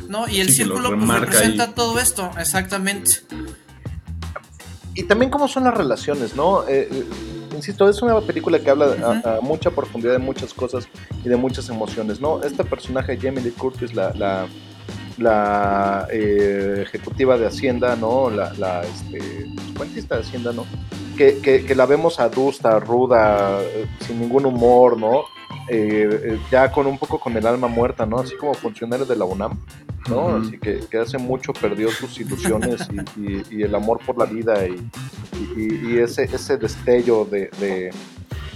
[0.09, 0.29] ¿No?
[0.29, 1.73] Y el Sí, círculo pues, representa ahí.
[1.75, 3.21] todo esto, exactamente.
[4.95, 6.67] y también cómo son las relaciones, ¿no?
[6.69, 7.07] Eh,
[7.55, 10.89] insisto, es una película que habla a, a mucha profundidad de muchas cosas
[11.25, 12.43] y de muchas emociones, ¿no?
[12.43, 14.47] Este personaje, Jamie Lee Curtis, la, la,
[15.19, 18.31] la, eh, ejecutiva de Hacienda, ¿no?
[18.31, 19.47] La, la este,
[19.77, 20.67] cuentista de Hacienda, ¿no?
[21.17, 23.61] Que, que, que la vemos adusta, ruda,
[24.01, 25.25] sin ningún humor, ¿no?
[25.69, 28.19] Eh, eh, ya con un poco con el alma muerta, ¿no?
[28.19, 29.59] Así como funcionario de la UNAM,
[30.09, 30.37] ¿no?
[30.37, 34.25] Así que, que hace mucho perdió sus ilusiones y, y- y el amor por la
[34.27, 34.77] vida y,
[35.57, 37.93] y- ese, ese destello de, de, eh,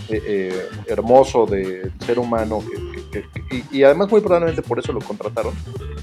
[0.08, 4.92] eh, hermoso de ser humano que- que- que- y, y además muy probablemente por eso
[4.92, 5.54] lo contrataron,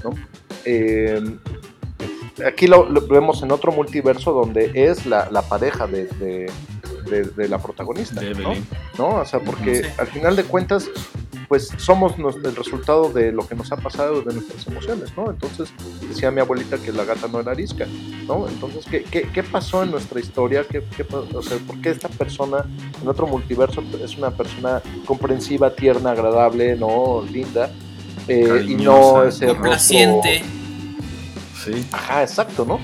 [0.02, 0.14] ¿no?
[0.64, 1.22] Eh,
[2.46, 6.50] aquí lo, lo vemos en otro multiverso donde es la, la pareja de, de-
[7.10, 8.54] de- de la protagonista, ¿no?
[8.98, 9.08] ¿no?
[9.20, 9.88] O sea, porque Sí.
[9.98, 10.88] al final de cuentas,
[11.54, 15.30] pues somos nos- el resultado de lo que nos ha pasado, de nuestras emociones, ¿no?
[15.30, 15.68] Entonces,
[16.08, 17.86] decía mi abuelita que la gata no era arisca,
[18.26, 18.48] ¿no?
[18.48, 20.64] Entonces, ¿qué, qué, qué pasó en nuestra historia?
[20.68, 22.64] ¿Qué, qué o sea, ¿por qué esta persona
[23.00, 27.22] en otro multiverso es una persona comprensiva, tierna, agradable, ¿no?
[27.30, 27.70] Linda?
[28.26, 29.54] eh, y no ese rostro...
[29.54, 30.42] Complaciente.
[31.64, 31.86] Sí.
[31.92, 32.80] Ajá, exacto, ¿no?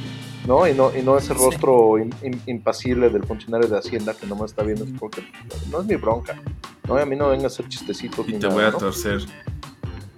[0.46, 0.68] ¿no?
[0.68, 4.52] Y no, y no ese rostro im- im- impasible del funcionario de Hacienda que nomás
[4.52, 5.24] está viendo porque
[5.72, 6.36] no es mi bronca.
[6.90, 8.78] No, a mí no venga a hacer chistecitos Y ni te nada, voy a ¿no?
[8.78, 9.20] torcer.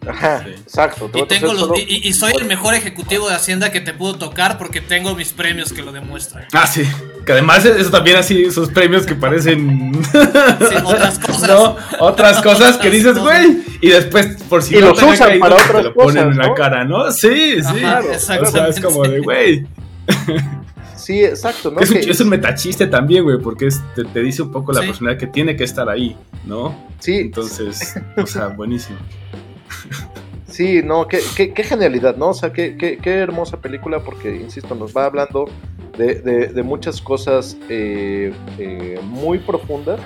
[0.04, 1.08] Ajá, exacto.
[1.08, 3.70] te Y, voy a tengo los- solo- y, y soy el mejor ejecutivo de Hacienda
[3.70, 6.44] que te puedo tocar porque tengo mis premios que lo demuestran.
[6.52, 6.82] Ah, sí.
[7.24, 9.92] Que además eso también así, esos premios que parecen...
[10.84, 11.48] otras cosas.
[11.48, 13.58] No, otras cosas que dices, güey.
[13.80, 16.14] Y después, por si Y no los te usan caído, para te otras lo ponen
[16.16, 16.54] cosas, en la ¿no?
[16.54, 17.12] cara, ¿no?
[17.12, 17.84] Sí, sí.
[17.84, 18.82] Ajá, O sea, es exactamente.
[18.82, 19.66] como de, güey.
[21.02, 21.80] Sí, exacto, ¿no?
[21.80, 24.80] es, un, es un metachiste también, güey, porque es- te, te dice un poco la
[24.80, 24.86] Sí.
[24.86, 26.74] personalidad que tiene que estar ahí, ¿no?
[27.00, 27.16] Sí.
[27.18, 28.98] Entonces, o sea, buenísimo.
[30.46, 32.28] Sí, no, qué, qué, qué genialidad, ¿no?
[32.28, 35.46] O sea, qué, qué, qué hermosa película porque, insisto, nos va hablando
[35.96, 39.98] de, de- de muchas cosas eh, eh, muy profundas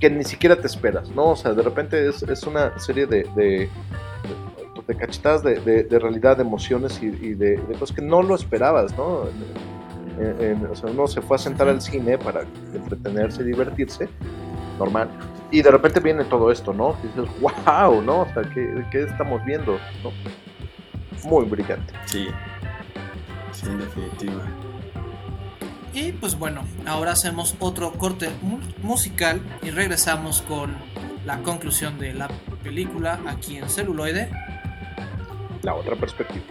[0.00, 1.30] que ni siquiera te esperas, ¿no?
[1.30, 3.68] O sea, de repente es, es una serie de, de,
[4.86, 8.22] de cachetadas de, de- de realidad, de emociones y, y de, de cosas que no
[8.22, 9.24] lo esperabas, ¿no?
[10.18, 12.42] En- en- o sea, uno se fue a sentar al cine para
[12.74, 14.08] entretenerse y divertirse,
[14.78, 15.08] normal.
[15.50, 16.96] Y de repente viene todo esto, ¿no?
[17.04, 18.22] Y dices, wow, ¿no?
[18.22, 19.78] O sea, ¿qué, qué estamos viendo?
[20.02, 20.10] ¿no?
[21.28, 21.92] Muy brillante.
[22.06, 22.28] Sí.
[23.52, 24.42] Sí, en definitiva.
[25.94, 30.74] Y pues bueno, ahora hacemos otro corte mu- musical y regresamos con
[31.24, 32.28] la conclusión de la
[32.62, 34.30] película aquí en celuloide.
[35.62, 36.44] La otra perspectiva.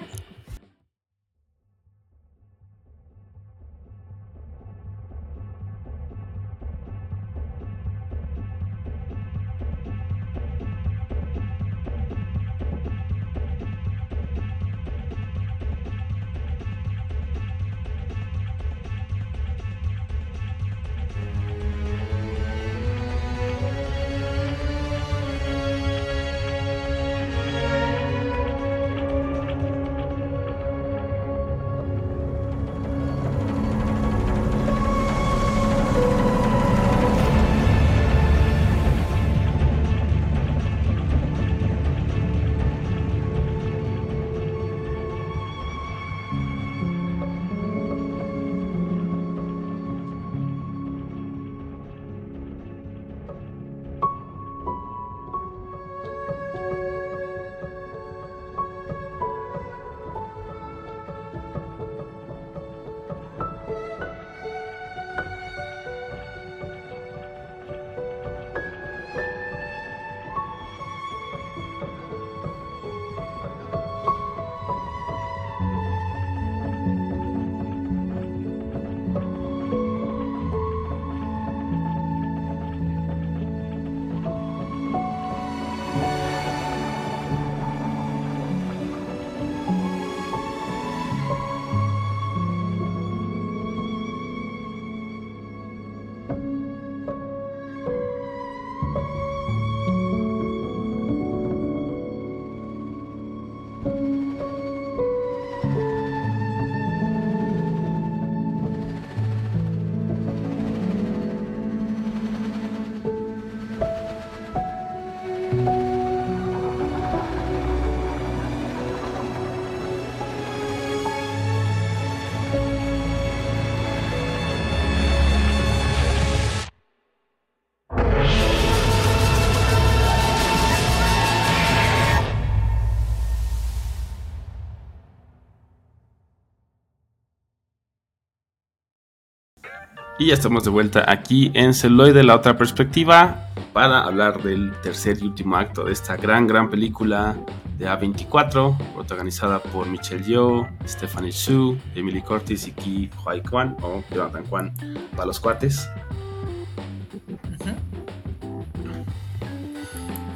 [140.18, 145.18] Y ya estamos de vuelta aquí en Celoide, la otra perspectiva, para hablar del tercer
[145.22, 147.36] y último acto de esta gran, gran película
[147.78, 154.04] de A24, protagonizada por Michelle Yeoh, Stephanie Su, Emily Curtis y Ki Huai Kwan, o
[154.10, 154.74] Jonathan Kwan,
[155.12, 155.90] para los cuates.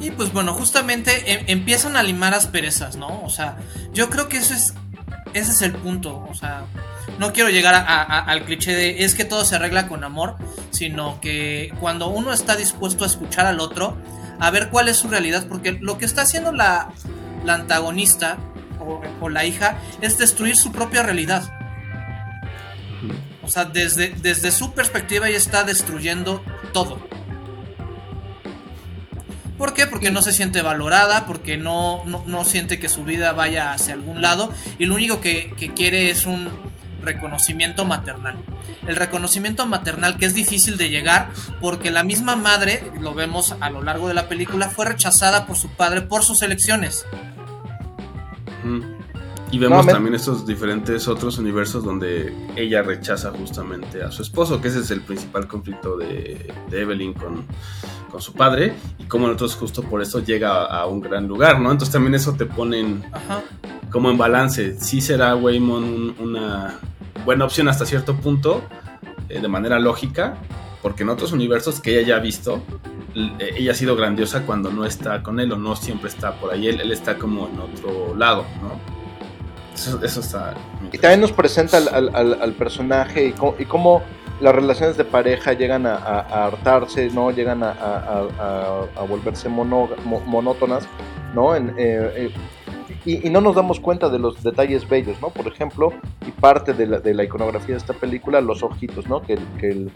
[0.01, 3.21] Y pues bueno, justamente em- empiezan a limar asperezas, ¿no?
[3.23, 3.57] O sea,
[3.93, 4.73] yo creo que eso es,
[5.33, 6.25] ese es el punto.
[6.29, 6.63] O sea,
[7.19, 10.35] no quiero llegar a- a- al cliché de es que todo se arregla con amor,
[10.71, 13.97] sino que cuando uno está dispuesto a escuchar al otro,
[14.39, 16.89] a ver cuál es su realidad, porque lo que está haciendo la,
[17.45, 18.37] la antagonista
[18.79, 21.43] o, o la hija es destruir su propia realidad.
[23.43, 26.99] O sea, desde, desde su perspectiva ella está destruyendo todo.
[29.57, 29.87] ¿Por qué?
[29.87, 33.93] Porque no se siente valorada, porque no, no, no siente que su vida vaya hacia
[33.93, 36.49] algún lado y lo único que, que quiere es un
[37.13, 38.37] reconocimiento maternal.
[38.87, 41.29] El reconocimiento maternal que es difícil de llegar
[41.61, 45.57] porque la misma madre, lo vemos a lo largo de la película, fue rechazada por
[45.57, 47.05] su padre por sus elecciones.
[48.63, 48.99] Ujú.
[49.51, 54.61] Y vemos No, también estos diferentes otros universos donde ella rechaza justamente a su esposo,
[54.61, 57.47] que ese es el principal conflicto de, de Evelyn con,
[58.11, 61.59] con su padre, y como nosotros justo por eso llega a, a un gran lugar,
[61.59, 61.71] ¿no?
[61.71, 63.41] Entonces también eso te ponen Ajá.
[63.91, 64.79] Como en balance.
[64.79, 66.79] Sí será Waymon un- una
[67.25, 68.61] buena opción hasta cierto punto,
[69.29, 70.35] eh, de manera lógica,
[70.81, 72.61] porque en otros universos que ella ya ha visto,
[73.15, 76.53] eh, ella ha sido grandiosa cuando no está con él o no siempre está por
[76.53, 78.79] ahí, él, él está como en otro lado, ¿no?
[79.73, 80.53] Eso, eso está...
[80.91, 84.01] Y también nos presenta al, al- al- al personaje y cómo, y cómo
[84.41, 87.31] las relaciones de pareja llegan a, a- a hartarse, ¿no?
[87.31, 88.23] Llegan a,
[89.07, 90.87] volverse monótonas,
[91.33, 91.55] ¿no?
[91.55, 92.31] En, eh, eh,
[93.05, 95.29] y, y no nos damos cuenta de los detalles bellos, ¿no?
[95.29, 95.91] Por ejemplo,
[96.27, 99.21] y parte de la, de la iconografía de esta película, los ojitos, ¿no?
[99.21, 99.91] Que el, que el,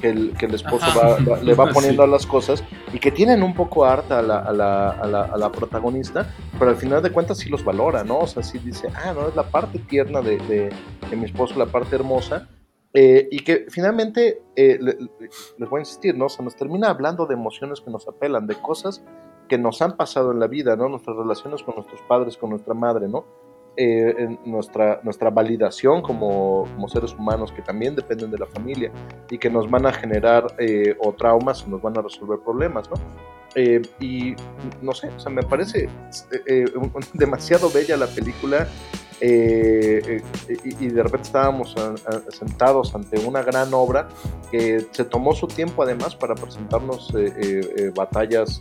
[0.00, 1.74] que el, que el esposo va- va- le va Sí.
[1.74, 2.62] poniendo a las cosas
[2.92, 5.02] y que tienen un poco harta a la, a la, a
[5.34, 8.18] a la protagonista, pero al final de cuentas sí los valora, ¿no?
[8.20, 10.70] O sea, sí dice, ah, no, es la parte tierna de, de,
[11.10, 12.48] de mi esposo, la parte hermosa.
[12.94, 15.10] eh, y que finalmente, eh, le- le-
[15.58, 16.26] les voy a insistir, ¿no?
[16.26, 19.02] O sea, nos termina hablando de emociones que nos apelan, de cosas
[19.52, 20.88] que nos han pasado en la vida, ¿no?
[20.88, 23.26] Nuestras relaciones con nuestros padres, con nuestra madre, ¿no?
[23.76, 28.90] Eh, en nuestra, nuestra validación como, como seres humanos que también dependen de la familia
[29.28, 32.88] y que nos van a generar eh, o traumas o nos van a resolver problemas,
[32.88, 32.96] ¿no?
[33.54, 34.34] Eh, y
[34.80, 36.64] no sé, o sea, me parece eh, eh,
[37.12, 38.66] demasiado bella la película
[39.24, 41.94] eh, eh, y, de repente estábamos a-
[42.32, 44.08] sentados ante una gran obra
[44.50, 48.60] que se tomó su tiempo además para presentarnos eh, batallas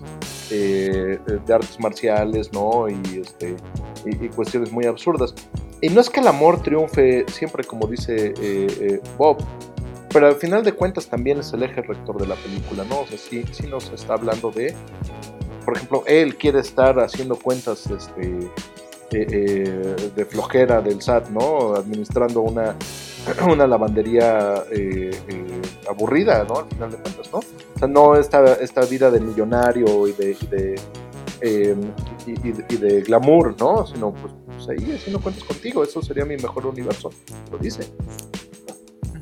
[0.52, 1.20] de
[1.52, 2.88] artes marciales, ¿no?
[2.88, 3.56] Y, este,
[4.06, 5.34] y, y cuestiones muy absurdas.
[5.82, 9.38] Y no es que el amor triunfe siempre, como dice Bob,
[10.14, 13.00] pero al final de cuentas también es el eje rector de la película, ¿no?
[13.00, 14.76] O sea, sí nos está hablando de,
[15.66, 18.52] por ejemplo, él quiere estar haciendo cuentas este,
[19.14, 21.76] eh, eh, de flojera del SAT, ¿no?
[21.76, 22.76] Administrando una,
[23.52, 25.12] una lavandería eh,
[25.90, 26.60] aburrida, ¿no?
[26.60, 27.40] Al final de cuentas, ¿no?
[27.40, 30.38] O sea, no esta, esta vida de millonario y de...
[30.40, 30.76] y de
[31.44, 31.76] eh,
[32.28, 33.88] y, y de- y de glamour, ¿no?
[33.88, 37.10] Sino pues, pues ahí haciendo cuentas contigo, eso sería mi mejor universo,
[37.52, 37.92] lo dice.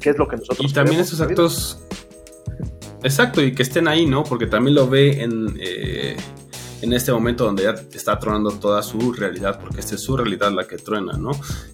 [0.01, 1.79] ¿Qué es lo que nosotros Y también esos actos...
[3.03, 4.25] Exacto, y que estén ahí, ¿no?
[4.25, 6.17] Porque también lo ve en, eh,
[6.81, 10.51] en este momento donde ya está tronando toda su realidad, porque esta es su realidad
[10.51, 11.31] la que truena, ¿no?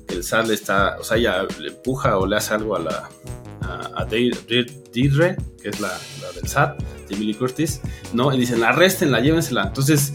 [0.07, 3.09] El SAT le está, o sea, ella le empuja o le hace algo a la
[3.61, 5.91] a, a Deirdre, que es la,
[6.33, 7.81] del SAT, de Emily Curtis,
[8.13, 8.33] ¿no?
[8.33, 9.63] Y dicen, arréstenla, llévensela.
[9.63, 10.13] Entonces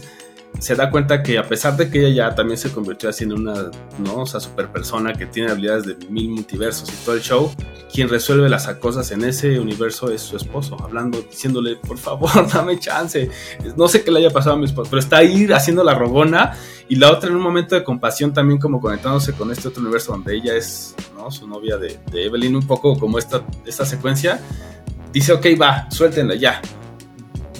[0.61, 3.33] se da cuenta que a pesar de que ella ya también se convirtió así en
[3.33, 4.17] una, ¿no?
[4.17, 7.51] O sea, super persona que tiene habilidades de mil multiversos y todo el show,
[7.91, 12.77] quien resuelve las cosas en ese universo es su esposo, hablando, diciéndole, por favor, dame
[12.77, 13.27] chance.
[13.75, 16.55] No sé qué le haya pasado a mi esposo, pero está ahí haciendo la rogona
[16.87, 20.11] y la otra en un momento de compasión también como conectándose con este otro universo
[20.11, 21.31] donde ella es, ¿no?
[21.31, 24.39] Su novia de, de Evelyn, un poco como esta, esta secuencia.
[25.11, 26.61] Dice, ok, va, suéltenla ya.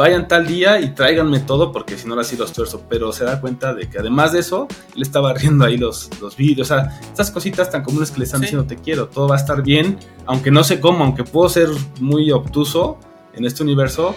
[0.02, 2.82] Vayan tal día y tráiganme todo porque si no ahora sí los tuerzo.
[2.90, 6.36] Pero se da cuenta de que además de eso, le estaba riendo ahí los, los
[6.36, 6.72] vídeos.
[6.72, 8.46] O sea, estas cositas tan comunes que le están Sí.
[8.48, 10.00] diciendo te quiero, todo va a estar bien.
[10.26, 12.98] Aunque no sé cómo, aunque puedo ser muy obtuso
[13.36, 14.16] en este universo,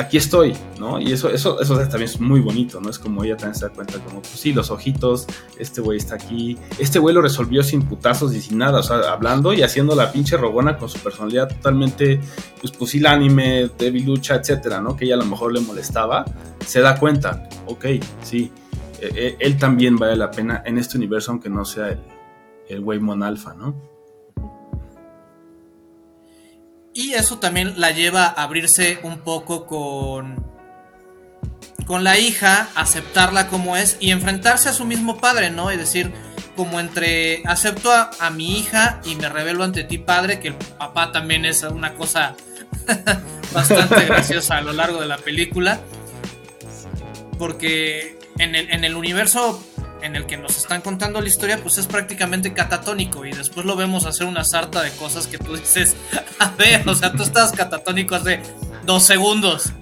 [0.00, 1.00] aquí estoy, ¿no?
[1.00, 2.90] Y eso, eso, eso también es muy bonito, ¿no?
[2.90, 5.26] Es como ella también se da cuenta, como, pues sí, los ojitos,
[5.58, 6.56] este güey está aquí.
[6.78, 10.10] Este güey lo resolvió sin putazos y sin nada, o sea, hablando y haciendo la
[10.10, 12.20] pinche rogona con su personalidad totalmente,
[12.60, 14.96] pues pusilánime, debilucha, etcétera, ¿no?
[14.96, 16.24] Que ella a lo mejor le molestaba.
[16.64, 17.86] Se da cuenta, ok,
[18.22, 18.50] sí,
[19.00, 22.00] eh, eh, él también vale la pena en este universo, aunque no sea el,
[22.68, 23.89] el güey monalfa, ¿no?
[26.92, 30.44] Y eso también la lleva a abrirse un poco con,
[31.86, 35.72] con la hija, aceptarla como es y enfrentarse a su mismo padre, ¿no?
[35.72, 36.12] Y decir,
[36.56, 40.54] como entre acepto a, a mi hija y me revelo ante ti, padre, que el
[40.54, 42.34] papá también es una cosa
[43.52, 45.80] bastante graciosa a lo largo de la película.
[47.38, 49.64] Porque en el, en el universo
[50.02, 53.24] en el que nos están contando la historia, pues es prácticamente catatónico.
[53.24, 55.96] Y después lo vemos hacer una sarta de cosas que tú dices,
[56.38, 58.40] a ver, o sea, tú estás catatónico hace
[58.84, 59.72] dos segundos.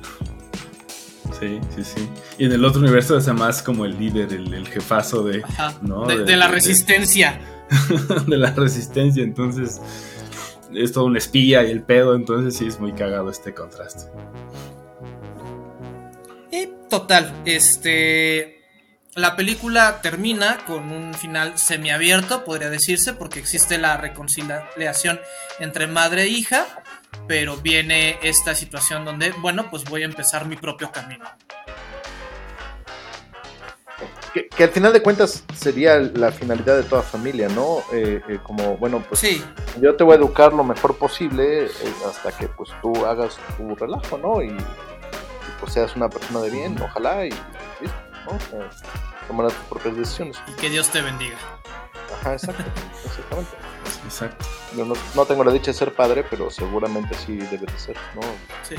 [1.38, 2.08] Sí, sí, sí.
[2.36, 5.74] Y en el otro universo es más como el líder, el, el jefazo de, Ajá,
[5.82, 6.06] ¿no?
[6.06, 7.38] de, de la resistencia.
[8.26, 9.22] de la resistencia.
[9.22, 9.80] Entonces,
[10.74, 12.14] es todo un espía y el pedo.
[12.14, 14.10] Entonces, sí es muy cagado este contraste.
[16.50, 18.57] Y total, este.
[19.14, 25.18] La película termina con un final semiabierto, podría decirse, porque existe la reconciliación
[25.58, 26.66] entre madre e hija,
[27.26, 31.24] pero viene esta situación donde, bueno, pues voy a empezar mi propio camino.
[34.32, 37.78] Que, que al final de cuentas sería la finalidad de toda familia, ¿no?
[37.92, 39.42] Eh, eh, como, bueno, pues Sí,
[39.80, 41.70] yo te voy a educar lo mejor posible eh,
[42.08, 44.42] hasta que pues tú hagas tu relajo, ¿no?
[44.42, 44.56] Y, y,
[45.58, 48.36] pues seas una persona de bien, ojalá, y listo, ¿no?
[48.36, 48.70] O sea,
[49.26, 50.38] tomar tus propias decisiones.
[50.46, 51.36] y que Dios te bendiga.
[52.20, 52.62] Ajá, exacto,
[53.04, 53.50] exactamente.
[54.04, 54.46] Exacto.
[54.76, 57.96] Yo no, no tengo la dicha de ser padre, pero seguramente sí debe de ser,
[58.14, 58.22] ¿no?
[58.62, 58.76] Sí.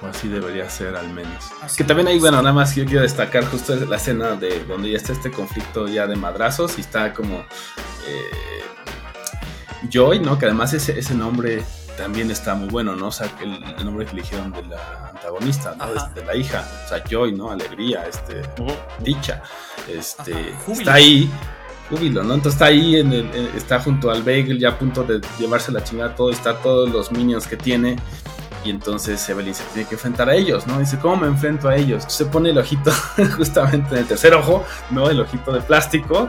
[0.00, 1.44] O así debería ser al menos.
[1.62, 4.90] Así que también ahí, bueno, nada más yo quiero destacar justo la escena de donde
[4.90, 7.38] ya está este conflicto ya de madrazos y está como
[8.06, 8.62] eh,
[9.88, 10.38] Joy, ¿no?
[10.38, 11.62] Que además ese, ese nombre
[11.96, 13.08] también está muy bueno, ¿no?
[13.08, 15.84] O sea, que el, el nombre que eligieron de la antagonista, ¿no?
[15.84, 16.10] Ajá.
[16.14, 16.64] De, la hija.
[16.84, 17.50] O sea, Joy, ¿no?
[17.50, 18.42] Alegría, este,
[19.00, 19.42] dicha.
[19.88, 21.30] Este, está ahí.
[21.90, 22.34] Júbilo, ¿no?
[22.34, 25.70] Entonces está ahí, en el, en- está junto al Bagel ya a punto de llevarse
[25.72, 27.96] la chingada todo, está todos los minions que tiene.
[28.64, 30.78] Y entonces Evelyn se tiene que enfrentar a ellos, ¿no?
[30.78, 32.04] Dice, ¿cómo me enfrento a ellos?
[32.06, 32.92] Se pone el ojito
[33.36, 35.10] justamente en el tercer ojo, ¿no?
[35.10, 36.28] El ojito de plástico.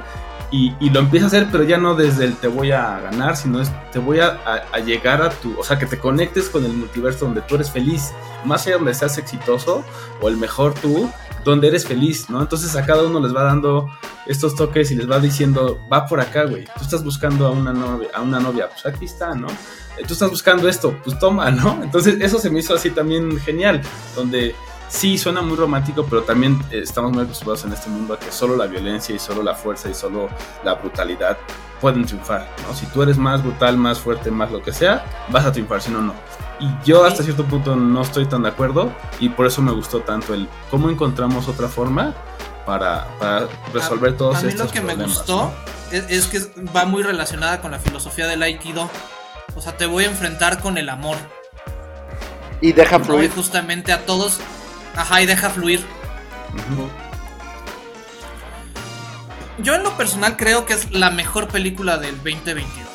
[0.56, 3.36] Y, y lo empieza a hacer, pero ya no desde el te voy a ganar,
[3.36, 5.60] sino es te voy a, a- a llegar a tu.
[5.60, 8.12] O sea, que te conectes con el multiverso donde tú eres feliz.
[8.46, 9.84] Más allá donde seas exitoso
[10.22, 11.10] o el mejor tú,
[11.44, 12.40] donde eres feliz, ¿no?
[12.40, 13.90] Entonces a cada uno les va dando
[14.28, 16.66] estos toques y les va diciendo, va por acá, güey.
[16.66, 19.48] Tú estás buscando a una novia, a una novia, pues aquí está, ¿no?
[19.98, 21.80] Eh, Tú estás buscando esto, pues toma, ¿no?
[21.84, 23.82] Entonces eso se me hizo así también genial,
[24.16, 24.54] donde
[24.88, 28.32] sí suena muy romántico, pero también eh, estamos muy acostumbrados en este mundo a que
[28.32, 30.30] solo la violencia y solo la fuerza y solo
[30.64, 31.38] la brutalidad
[31.82, 32.74] pueden triunfar, ¿no?
[32.76, 35.92] Si tú eres más brutal, más fuerte, más lo que sea, vas a triunfar, si
[35.92, 36.14] no, no.
[36.60, 40.00] Y yo hasta cierto punto no estoy tan de acuerdo y por eso me gustó
[40.02, 42.14] tanto el cómo encontramos otra forma
[42.66, 45.54] para, para resolver todos a mí estos lo que me problemas, gustó ¿no?
[45.94, 48.90] es, es que va muy relacionada con la filosofía del Aikido.
[49.56, 51.18] O sea, te voy a enfrentar con el amor.
[52.62, 53.30] Y deja fluir.
[53.32, 54.40] justamente a todos.
[54.96, 55.84] Ajá, y deja fluir.
[59.60, 62.88] Yo en lo personal creo que es la mejor película del 2022.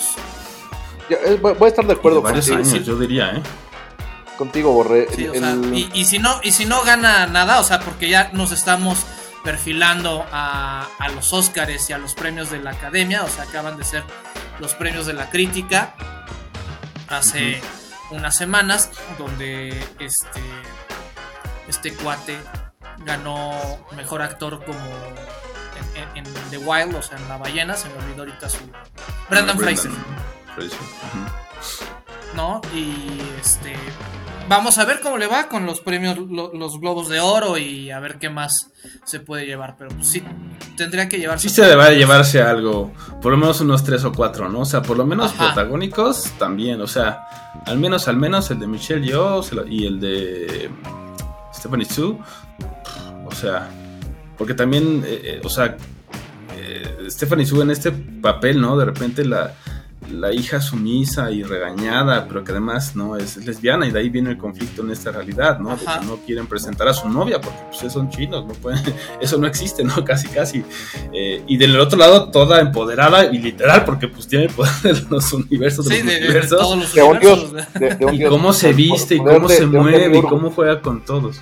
[1.09, 3.43] Ya, eh, voy a estar de acuerdo varios contigo, años, yo diría, ¿eh?
[4.37, 5.09] contigo, Borré.
[5.15, 7.65] Sí, o El- sea, el- y, y si no, y si no gana nada, o
[7.65, 8.99] sea, porque ya nos estamos
[9.43, 13.77] perfilando a, a los Óscares y a los premios de la academia, o sea, acaban
[13.79, 14.03] de ser
[14.61, 15.95] los premios de la crítica
[17.09, 17.61] hace
[18.11, 19.70] unas semanas, donde
[20.01, 20.41] este,
[21.69, 22.36] este cuate
[23.05, 23.53] ganó
[23.97, 24.78] mejor actor como
[25.95, 28.59] en, en- en The Wild, o sea, en La Ballena, se me olvidó ahorita su...
[29.31, 29.90] Brandon Fraser.
[32.35, 32.61] ¿no?
[32.74, 33.74] Y este
[34.49, 37.90] vamos a ver cómo le va con los premios lo- los globos de oro y
[37.90, 38.70] a ver qué más
[39.05, 40.23] se puede llevar, pero pues sí
[40.77, 44.12] tendría que llevarse Sí se debe de llevarse algo, por lo menos unos tres o
[44.12, 44.61] cuatro, ¿no?
[44.61, 45.47] O sea, por lo menos Ajá.
[45.47, 47.27] protagónicos también, o sea,
[47.66, 50.70] al menos, al menos el de Michelle Yeoh y el de
[51.59, 52.19] Stephanie Su,
[53.27, 53.69] o sea,
[54.37, 55.77] porque también, eh, eh, o sea,
[56.57, 58.77] eh, Stephanie Su en este papel, ¿no?
[58.79, 59.55] De repente la,
[60.12, 64.09] la hija sumisa y regañada, pero que además no es, es lesbiana y de ahí
[64.09, 65.77] viene el conflicto en esta realidad, ¿no?
[65.77, 66.01] De Ajá.
[66.01, 68.81] que no quieren presentar a su novia porque pues son chinos, no pueden,
[69.20, 70.03] eso no existe, ¿no?
[70.05, 70.65] Casi, casi.
[71.12, 75.07] Eh, y del otro lado, toda empoderada y literal, porque pues tiene el poder de
[75.11, 76.59] los universos, de los de, de multiversos.
[76.59, 77.53] todos los de un universos, dios.
[77.53, 77.69] ¿verdad?
[77.75, 80.81] de- de un Y cómo se viste y cómo de- se mueve y cómo juega
[80.81, 81.41] con todos.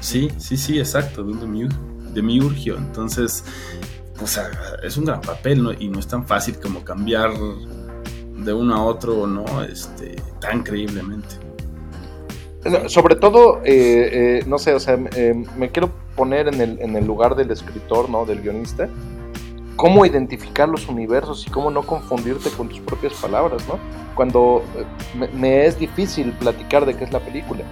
[0.00, 2.76] Sí, sí, sí, exacto, de un demiur- demiurgio.
[2.76, 3.44] Entonces,
[4.18, 4.50] pues ah,
[4.82, 5.72] es un gran papel, ¿no?
[5.72, 7.30] Y no es tan fácil como cambiar
[8.44, 9.44] de uno a otro, ¿no?
[9.62, 11.36] Este, tan creíblemente.
[12.64, 16.78] No, Sobre todo, eh, eh, no sé, o sea, eh, me quiero poner en el,
[16.80, 18.24] en el lugar del escritor, ¿no?
[18.24, 18.88] Del guionista.
[19.76, 23.78] cómo identificar los universos y cómo no confundirte con tus propias palabras, ¿no?
[24.14, 24.84] Cuando eh,
[25.18, 27.62] me, me es difícil platicar de qué es la película,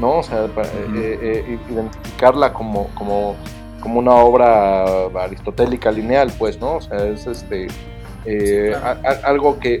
[0.00, 0.18] ¿no?
[0.18, 3.36] O sea, pa- eh, eh, eh, identificarla como, como,
[3.80, 4.84] como una obra
[5.22, 6.76] aristotélica lineal, pues, ¿no?
[6.76, 7.68] O sea, es este
[8.26, 9.80] eh, a- a- algo que,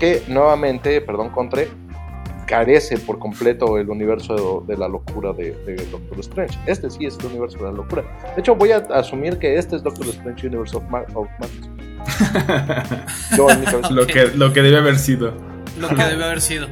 [0.00, 1.68] que nuevamente, perdón, Contre,
[2.46, 6.58] carece por completo el universo de, de la locura de, de Doctor Strange.
[6.66, 8.02] Este sí es el universo de la locura.
[8.34, 11.70] De hecho, voy a asumir que este es Doctor Strange Universe of, Ma- of Madness.
[13.36, 13.90] Yo en mi cabeza.
[13.90, 15.32] Lo, que, lo que debe haber sido.
[15.78, 16.68] Lo que debe haber sido.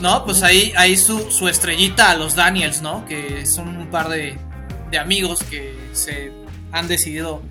[0.00, 3.04] No, pues ahí, ahí su, su estrellita a los Daniels, ¿no?
[3.06, 4.36] Que son un par de,
[4.90, 6.32] de amigos que se
[6.72, 7.42] han decidido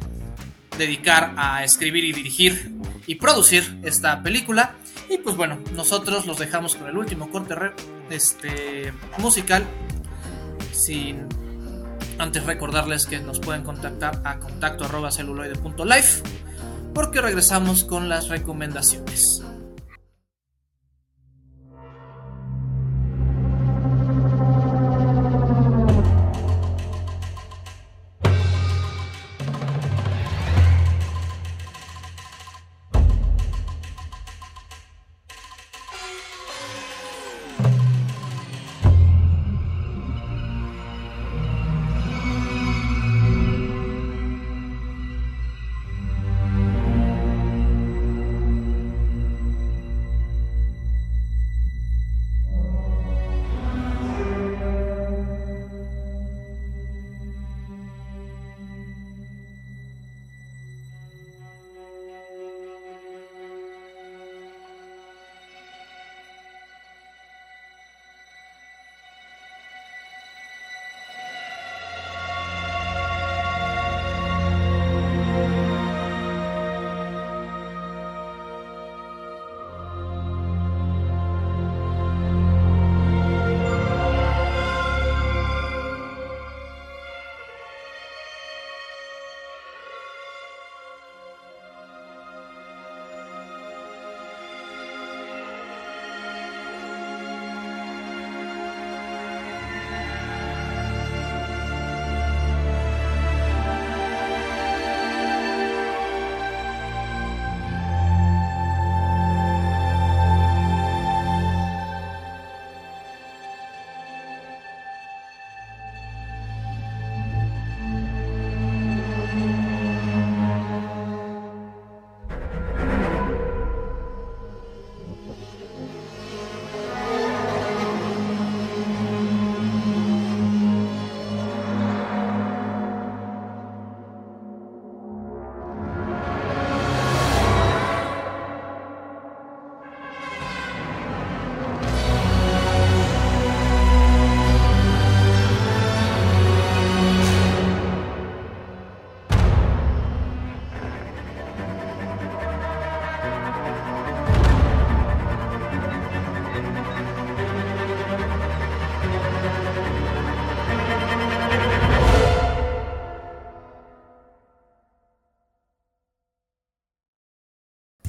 [0.78, 2.72] dedicar a escribir y dirigir
[3.12, 4.76] y producir esta película.
[5.10, 7.54] Y pues bueno, nosotros los dejamos con el último corte
[8.10, 9.66] este, musical.
[10.72, 11.28] Sin
[12.18, 16.24] antes recordarles que nos pueden contactar a contacto arroba celuloide.life
[16.94, 19.44] porque regresamos con las recomendaciones.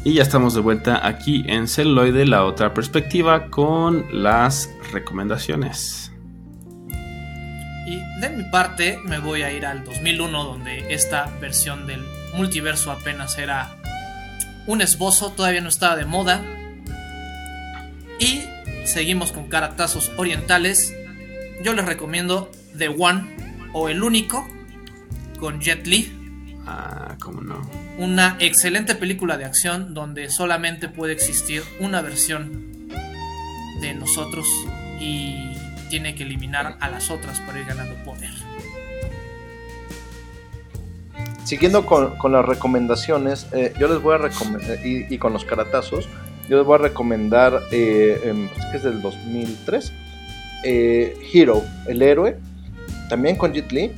[0.05, 6.11] Y ya estamos de vuelta aquí en Celuloide, la otra perspectiva, con las recomendaciones.
[7.87, 12.05] Y de mi parte me voy a ir al 2001 donde esta versión del
[12.35, 13.77] multiverso apenas era
[14.67, 16.43] un esbozo, todavía no estaba de moda.
[18.19, 18.43] Y
[18.85, 20.97] seguimos con caratazos orientales.
[21.63, 24.49] Yo les recomiendo The One o El Único
[25.39, 26.22] con Jet Li.
[26.67, 27.61] Ah, cómo no.
[27.99, 32.89] Una excelente película de acción donde solamente puede existir una versión
[33.81, 34.47] de nosotros
[35.01, 35.57] y
[35.91, 38.31] tiene que eliminar a las otras para ir ganando poder.
[41.45, 45.45] Siguiendo con, con las recomendaciones, eh, yo les voy a recomendar, y, y con los
[45.45, 46.09] caratazos,
[46.49, 49.93] yo les voy a recomendar, eh, em, que es del 2003,
[50.65, 52.39] eh, Hero, el héroe,
[53.09, 53.93] también con Jet Li,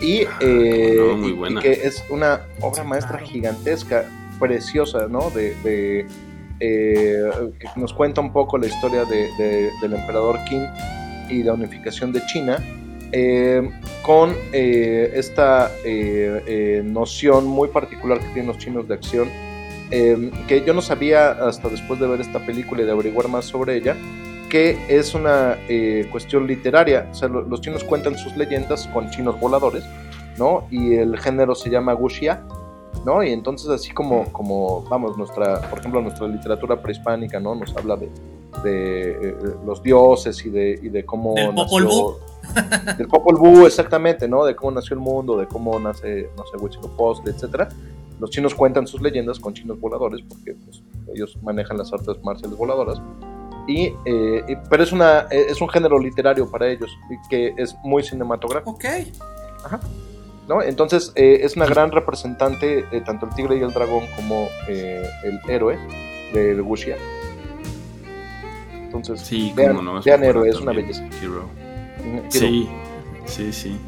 [0.00, 4.04] y, eh, no, muy y- que es una obra maestra gigantesca,
[4.38, 5.30] preciosa, ¿no?
[5.30, 6.06] De, de,
[6.60, 10.66] eh, que nos cuenta un poco la historia de- de- del emperador Qin
[11.28, 12.58] y la unificación de China,
[13.12, 13.68] eh,
[14.02, 19.28] con eh, esta eh, eh, noción muy particular que tienen los chinos de acción,
[19.90, 23.44] eh, que yo no sabía hasta después de ver esta película y de averiguar más
[23.46, 23.96] sobre ella,
[24.50, 27.08] que es una eh, cuestión literaria.
[27.10, 29.84] O sea, lo- los chinos cuentan sus leyendas con chinos voladores,
[30.36, 30.66] ¿no?
[30.70, 32.42] Y el género se llama wuxia,
[33.06, 33.22] ¿no?
[33.22, 37.54] Y entonces así como, como vamos, nuestra, por ejemplo, nuestra literatura prehispánica, ¿no?
[37.54, 38.10] Nos habla de,
[38.62, 42.14] de eh, los dioses y de, y de cómo Del Popol Vuh.
[42.98, 44.44] del Popol Vuh, exactamente, ¿no?
[44.44, 47.68] De cómo nació el mundo, de cómo nace, no sé, Huitzilopochtli, etcétera.
[48.18, 50.82] Los chinos cuentan sus leyendas con chinos voladores porque pues,
[51.14, 53.00] ellos manejan las artes marciales voladoras.
[53.70, 57.54] Y, eh, y- pero es, una, eh, es un género literario para ellos y que
[57.56, 58.70] es muy cinematográfico.
[58.72, 58.84] Ok.
[60.48, 60.60] ¿no?
[60.62, 65.04] Entonces eh, es una gran representante, eh, tanto el tigre y el dragón como eh,
[65.22, 65.78] el héroe
[66.32, 66.96] del Wuxia.
[68.74, 69.98] Entonces, Sí, vean, cómo no.
[70.00, 71.04] es vean héroe, es una belleza.
[71.22, 71.48] Hero.
[72.00, 72.28] Ujú, Hero.
[72.30, 72.68] Sí,
[73.26, 73.78] sí, sí.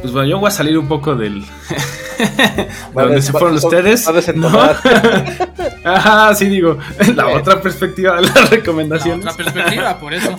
[0.00, 1.44] Pues bueno, yo voy a salir un poco del.
[2.96, 4.06] A donde se fueron va- ustedes.
[4.34, 4.48] ¿no?
[5.84, 6.76] Ajá, sí, digo.
[7.14, 7.30] La Sí.
[7.36, 9.24] otra perspectiva de las La recomendaciones.
[9.24, 10.36] otra perspectiva, por eso.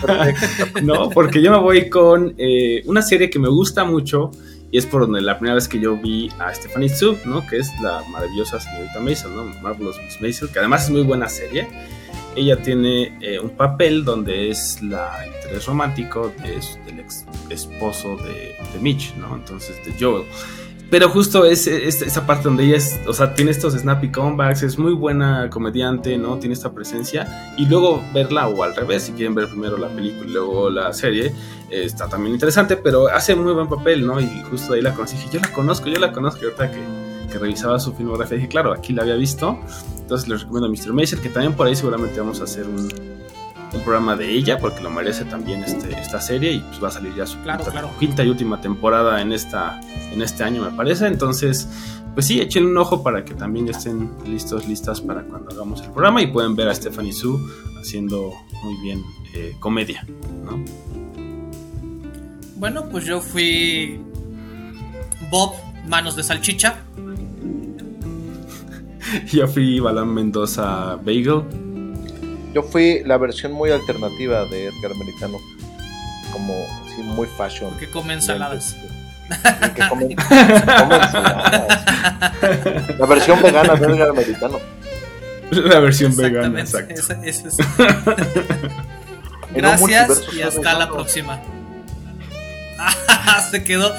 [0.83, 4.31] No, porque yo me voy con eh, una serie que me gusta mucho
[4.71, 7.47] y es por donde la primera vez que yo vi a Stephanie Su, ¿no?
[7.47, 9.45] Que es la maravillosa señorita Maisel, ¿no?
[9.61, 11.67] Marvelous Miss Maisel, que además es muy buena serie.
[12.39, 18.15] Ella tiene eh, un papel donde es la interés romántico de su- del ex esposo
[18.17, 19.35] de, de Mitch, ¿no?
[19.35, 20.23] Entonces, de Joel.
[20.89, 24.63] Pero justo es, es esa parte donde ella es, o sea, tiene estos snappy comebacks,
[24.63, 26.39] es muy buena comediante, ¿no?
[26.39, 27.53] Tiene esta presencia.
[27.57, 30.91] Y luego verla, o al revés, si quieren ver primero la película y luego la
[30.93, 31.27] serie,
[31.69, 34.19] eh, está también interesante, pero hace muy buen papel, ¿no?
[34.19, 36.79] Y justo ahí la conocí, dije, yo la conozco, yo la conozco, y ahorita que,
[37.31, 39.59] que revisaba su filmografía, dije, claro, aquí la había visto.
[40.09, 40.91] Entonces les recomiendo a Mr.
[40.91, 42.79] Mason, que también por ahí seguramente vamos a hacer un,
[43.73, 46.91] un programa de ella, porque lo merece también este, esta serie, y pues va a
[46.91, 47.91] salir ya su Claro, quinta, claro.
[47.99, 49.79] quinta y última temporada en, esta,
[50.11, 51.05] en este año, me parece.
[51.05, 51.67] Entonces,
[52.15, 55.81] pues sí, echen un ojo para que también ya estén listos, listas para cuando hagamos
[55.81, 57.39] el programa y pueden ver a Stephanie Su
[57.79, 58.33] haciendo
[58.63, 59.03] muy bien
[59.35, 60.07] eh, comedia,
[60.43, 60.59] ¿no?
[62.55, 64.01] Bueno, pues yo fui
[65.29, 65.53] Bob,
[65.87, 66.77] manos de salchicha.
[69.31, 71.43] Yo fui Balán Mendoza Bagel.
[72.53, 75.37] Yo fui la versión muy alternativa de Edgar Americano,
[76.31, 77.71] como así muy fashion.
[77.77, 78.75] Que come ensaladas.
[79.75, 81.85] Que come- come ensaladas.
[82.99, 84.59] La versión vegana de Edgar Americano.
[85.51, 86.99] La versión vegana, Exactamente.
[87.21, 87.47] exacto.
[87.47, 87.57] Es.
[89.55, 91.39] Gracias y hasta la vegano.
[93.51, 93.93] Se quedó.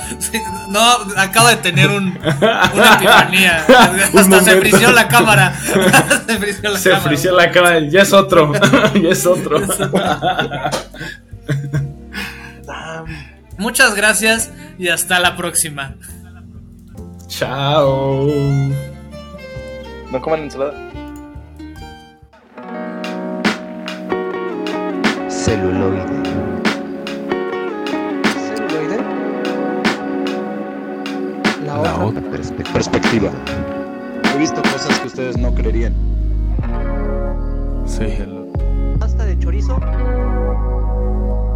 [0.69, 0.81] No,
[1.17, 3.65] acabo de tener un, una epifanía.
[4.13, 5.55] Un Hasta se frició la cámara.
[6.27, 7.09] se frició la Se cámara.
[7.09, 8.53] frició la cara, ya es otro,
[8.95, 9.61] ya es otro.
[13.59, 15.95] Muchas gracias y hasta la próxima.
[17.29, 18.27] Chao.
[20.11, 20.75] No coman ensalada.
[25.29, 26.20] ¿Celuloide?
[31.83, 32.21] La, otra.
[32.21, 33.31] otra perspe- perspectiva.
[34.35, 35.95] He visto cosas que ustedes no creerían.
[37.87, 38.47] Say hello
[38.99, 39.77] Pasta de chorizo.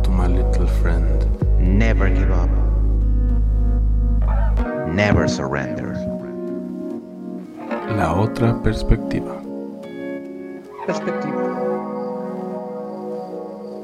[0.02, 1.24] to my little friend.
[1.60, 2.50] Never give up.
[4.92, 5.92] Never surrender.
[7.96, 9.36] La otra perspectiva.
[10.86, 11.42] Perspectiva.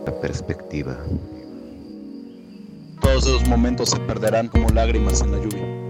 [0.07, 0.97] La perspectiva.
[3.01, 5.90] Todos esos momentos se perderán como lágrimas en la lluvia.